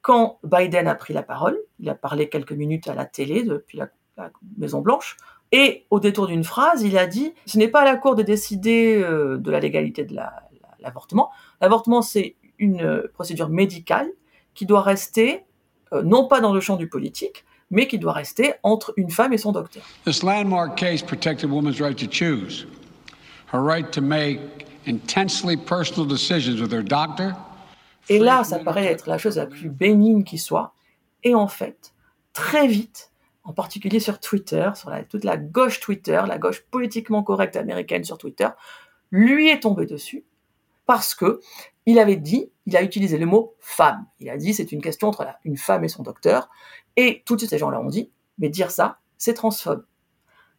quand 0.03 0.37
Biden 0.43 0.87
a 0.87 0.93
pris 0.93 1.15
la 1.15 1.23
parole. 1.23 1.57
Il 1.79 1.89
a 1.89 1.95
parlé 1.95 2.29
quelques 2.29 2.51
minutes 2.51 2.87
à 2.87 2.93
la 2.93 3.05
télé 3.05 3.41
depuis 3.41 3.79
la, 3.79 3.89
Maison 4.57 4.81
Blanche. 4.81 5.17
Et 5.51 5.87
au 5.89 5.99
détour 5.99 6.27
d'une 6.27 6.43
phrase, 6.43 6.83
il 6.83 6.95
a 6.95 7.07
dit 7.07 7.33
ce 7.47 7.57
n'est 7.57 7.69
pas 7.69 7.81
à 7.81 7.85
la 7.85 7.95
Cour 7.95 8.13
de 8.13 8.21
décider 8.21 8.95
euh, 8.95 9.39
de 9.39 9.49
la 9.49 9.59
légalité 9.59 10.05
de 10.05 10.15
l'avortement. 10.79 11.31
L'avortement, 11.59 12.03
c'est 12.03 12.35
une 12.59 12.81
euh, 12.83 13.11
procédure 13.15 13.49
médicale 13.49 14.11
qui 14.53 14.67
doit 14.67 14.81
rester 14.81 15.43
euh, 15.91 16.03
non 16.03 16.27
pas 16.27 16.39
dans 16.39 16.53
le 16.53 16.59
champ 16.59 16.75
du 16.75 16.87
politique, 16.87 17.45
mais 17.69 17.87
qui 17.87 17.99
doit 17.99 18.13
rester 18.13 18.53
entre 18.63 18.93
une 18.97 19.09
femme 19.09 19.33
et 19.33 19.37
son 19.37 19.51
docteur. 19.51 19.83
This 20.05 20.23
landmark 20.23 20.77
case 20.77 21.01
protected 21.01 21.49
women's 21.49 21.79
right 21.81 21.97
to 21.97 22.07
choose, 22.09 22.65
her 23.53 23.61
right 23.61 23.91
to 23.91 24.01
make 24.01 24.39
intensely 24.85 25.57
personal 25.57 26.07
decisions 26.07 26.61
with 26.61 26.71
her 26.71 26.83
doctor. 26.83 27.33
Et 28.09 28.19
là, 28.19 28.43
ça 28.43 28.59
paraît 28.59 28.85
être 28.85 29.07
la 29.07 29.17
chose 29.17 29.35
la 29.35 29.45
plus 29.45 29.69
bénigne 29.69 30.23
qui 30.23 30.37
soit. 30.37 30.73
Et 31.23 31.35
en 31.35 31.47
fait, 31.47 31.93
très 32.31 32.67
vite, 32.67 33.11
en 33.43 33.51
particulier 33.51 33.99
sur 33.99 34.19
Twitter, 34.19 34.69
sur 34.75 34.89
la, 34.89 35.03
toute 35.03 35.25
la 35.25 35.35
gauche 35.35 35.79
Twitter, 35.81 36.21
la 36.25 36.37
gauche 36.37 36.61
politiquement 36.71 37.23
correcte 37.23 37.57
américaine 37.57 38.05
sur 38.05 38.17
Twitter, 38.17 38.47
lui 39.11 39.49
est 39.49 39.61
tombé 39.61 39.85
dessus 39.85 40.23
parce 40.87 41.13
que 41.13 41.39
il 41.85 41.99
avait 41.99 42.15
dit, 42.15 42.51
il 42.65 42.75
a 42.75 42.81
utilisé 42.81 43.17
le 43.17 43.27
mot 43.27 43.55
femme. 43.59 44.05
Il 44.19 44.29
a 44.29 44.37
dit 44.37 44.53
c'est 44.53 44.71
une 44.71 44.81
question 44.81 45.07
entre 45.09 45.27
une 45.45 45.57
femme 45.57 45.83
et 45.83 45.87
son 45.87 46.01
docteur. 46.01 46.49
Et 46.95 47.23
tous 47.25 47.37
ces 47.37 47.57
gens-là 47.57 47.79
ont 47.79 47.87
dit, 47.87 48.11
mais 48.39 48.49
dire 48.49 48.71
ça, 48.71 48.97
c'est 49.17 49.35
transphobe. 49.35 49.85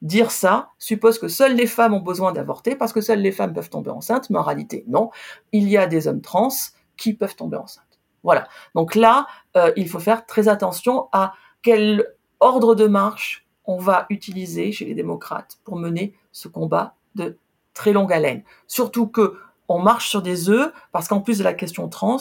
Dire 0.00 0.30
ça 0.30 0.70
suppose 0.78 1.18
que 1.18 1.26
seules 1.26 1.56
les 1.56 1.66
femmes 1.66 1.92
ont 1.92 2.00
besoin 2.00 2.32
d'avorter 2.32 2.76
parce 2.76 2.92
que 2.92 3.00
seules 3.00 3.20
les 3.20 3.32
femmes 3.32 3.52
peuvent 3.52 3.68
tomber 3.68 3.90
enceintes, 3.90 4.30
mais 4.30 4.38
en 4.38 4.42
réalité, 4.42 4.84
non. 4.86 5.10
Il 5.52 5.68
y 5.68 5.76
a 5.76 5.88
des 5.88 6.06
hommes 6.06 6.20
trans 6.20 6.48
qui 6.96 7.14
peuvent 7.14 7.34
tomber 7.34 7.56
enceintes. 7.56 7.98
Voilà. 8.22 8.46
Donc 8.74 8.94
là, 8.94 9.26
euh, 9.56 9.72
il 9.76 9.88
faut 9.88 9.98
faire 9.98 10.24
très 10.24 10.48
attention 10.48 11.08
à 11.12 11.34
quel 11.62 12.06
ordre 12.40 12.74
de 12.74 12.86
marche 12.86 13.46
on 13.64 13.78
va 13.78 14.06
utiliser 14.08 14.72
chez 14.72 14.84
les 14.84 14.94
démocrates 14.94 15.58
pour 15.64 15.76
mener 15.76 16.14
ce 16.32 16.48
combat 16.48 16.94
de 17.16 17.36
très 17.74 17.92
longue 17.92 18.12
haleine. 18.12 18.42
Surtout 18.66 19.08
que 19.08 19.36
on 19.68 19.78
marche 19.78 20.08
sur 20.08 20.22
des 20.22 20.48
œufs 20.50 20.72
parce 20.92 21.08
qu'en 21.08 21.20
plus 21.20 21.38
de 21.38 21.44
la 21.44 21.54
question 21.54 21.88
trans, 21.88 22.18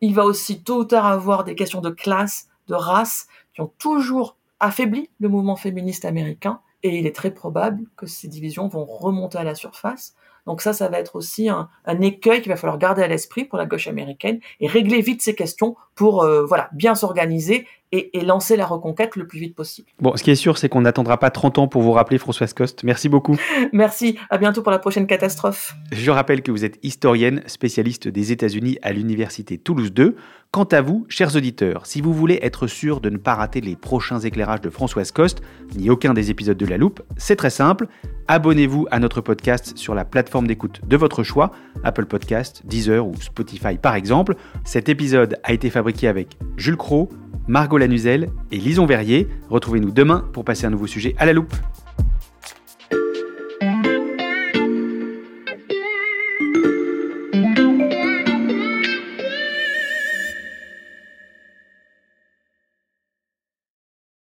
il 0.00 0.14
va 0.14 0.24
aussi 0.24 0.62
tôt 0.62 0.80
ou 0.80 0.84
tard 0.84 1.06
avoir 1.06 1.44
des 1.44 1.54
questions 1.54 1.80
de 1.80 1.90
classe, 1.90 2.48
de 2.68 2.74
race 2.74 3.26
qui 3.54 3.62
ont 3.62 3.72
toujours 3.78 4.36
affaibli 4.60 5.10
le 5.18 5.28
mouvement 5.28 5.56
féministe 5.56 6.04
américain 6.04 6.60
et 6.82 6.98
il 6.98 7.06
est 7.06 7.14
très 7.14 7.30
probable 7.30 7.84
que 7.96 8.06
ces 8.06 8.28
divisions 8.28 8.68
vont 8.68 8.84
remonter 8.84 9.38
à 9.38 9.44
la 9.44 9.54
surface. 9.54 10.14
Donc 10.46 10.60
ça, 10.60 10.72
ça 10.72 10.88
va 10.88 11.00
être 11.00 11.16
aussi 11.16 11.48
un, 11.48 11.68
écueil 12.00 12.40
qu'il 12.40 12.52
va 12.52 12.56
falloir 12.56 12.78
garder 12.78 13.02
à 13.02 13.08
l'esprit 13.08 13.44
pour 13.44 13.58
la 13.58 13.66
gauche 13.66 13.88
américaine 13.88 14.38
et 14.60 14.68
régler 14.68 15.00
vite 15.00 15.20
ces 15.20 15.34
questions 15.34 15.74
pour 15.96 16.22
euh, 16.22 16.44
voilà 16.44 16.68
bien 16.72 16.94
s'organiser 16.94 17.66
et, 17.92 18.18
et 18.18 18.24
lancer 18.24 18.56
la 18.56 18.66
reconquête 18.66 19.16
le 19.16 19.26
plus 19.26 19.38
vite 19.38 19.54
possible. 19.54 19.88
Bon, 20.00 20.16
ce 20.16 20.22
qui 20.22 20.30
est 20.30 20.36
sûr, 20.36 20.58
c'est 20.58 20.68
qu'on 20.68 20.80
n'attendra 20.80 21.18
pas 21.18 21.30
30 21.30 21.58
ans 21.58 21.68
pour 21.68 21.82
vous 21.82 21.92
rappeler 21.92 22.18
Françoise 22.18 22.52
Coste. 22.52 22.84
Merci 22.84 23.08
beaucoup. 23.08 23.36
Merci, 23.72 24.18
à 24.30 24.38
bientôt 24.38 24.62
pour 24.62 24.72
la 24.72 24.78
prochaine 24.78 25.06
catastrophe. 25.06 25.74
Je 25.92 26.10
rappelle 26.10 26.42
que 26.42 26.50
vous 26.50 26.64
êtes 26.64 26.78
historienne, 26.82 27.42
spécialiste 27.46 28.08
des 28.08 28.32
États-Unis 28.32 28.78
à 28.82 28.92
l'Université 28.92 29.58
Toulouse 29.58 29.92
2. 29.92 30.16
Quant 30.52 30.64
à 30.64 30.80
vous, 30.80 31.04
chers 31.08 31.36
auditeurs, 31.36 31.84
si 31.84 32.00
vous 32.00 32.14
voulez 32.14 32.38
être 32.40 32.66
sûr 32.66 33.00
de 33.00 33.10
ne 33.10 33.18
pas 33.18 33.34
rater 33.34 33.60
les 33.60 33.76
prochains 33.76 34.20
éclairages 34.20 34.62
de 34.62 34.70
Françoise 34.70 35.10
Coste, 35.10 35.42
ni 35.76 35.90
aucun 35.90 36.14
des 36.14 36.30
épisodes 36.30 36.56
de 36.56 36.64
La 36.64 36.78
Loupe, 36.78 37.02
c'est 37.18 37.36
très 37.36 37.50
simple. 37.50 37.88
Abonnez-vous 38.28 38.86
à 38.90 38.98
notre 38.98 39.20
podcast 39.20 39.76
sur 39.76 39.94
la 39.94 40.04
plateforme 40.04 40.46
d'écoute 40.46 40.80
de 40.86 40.96
votre 40.96 41.22
choix, 41.22 41.50
Apple 41.84 42.06
Podcast, 42.06 42.62
Deezer 42.64 43.06
ou 43.06 43.14
Spotify 43.20 43.76
par 43.76 43.96
exemple. 43.96 44.34
Cet 44.64 44.88
épisode 44.88 45.38
a 45.42 45.52
été 45.52 45.68
fabriqué 45.68 46.08
avec 46.08 46.38
Jules 46.56 46.76
Cro, 46.76 47.10
Margot 47.48 47.78
Lanuzel 47.78 48.30
et 48.50 48.58
Lison 48.58 48.86
Verrier. 48.86 49.28
Retrouvez-nous 49.50 49.90
demain 49.90 50.24
pour 50.32 50.44
passer 50.44 50.66
un 50.66 50.70
nouveau 50.70 50.86
sujet 50.86 51.14
à 51.18 51.26
la 51.26 51.32
loupe. 51.32 51.54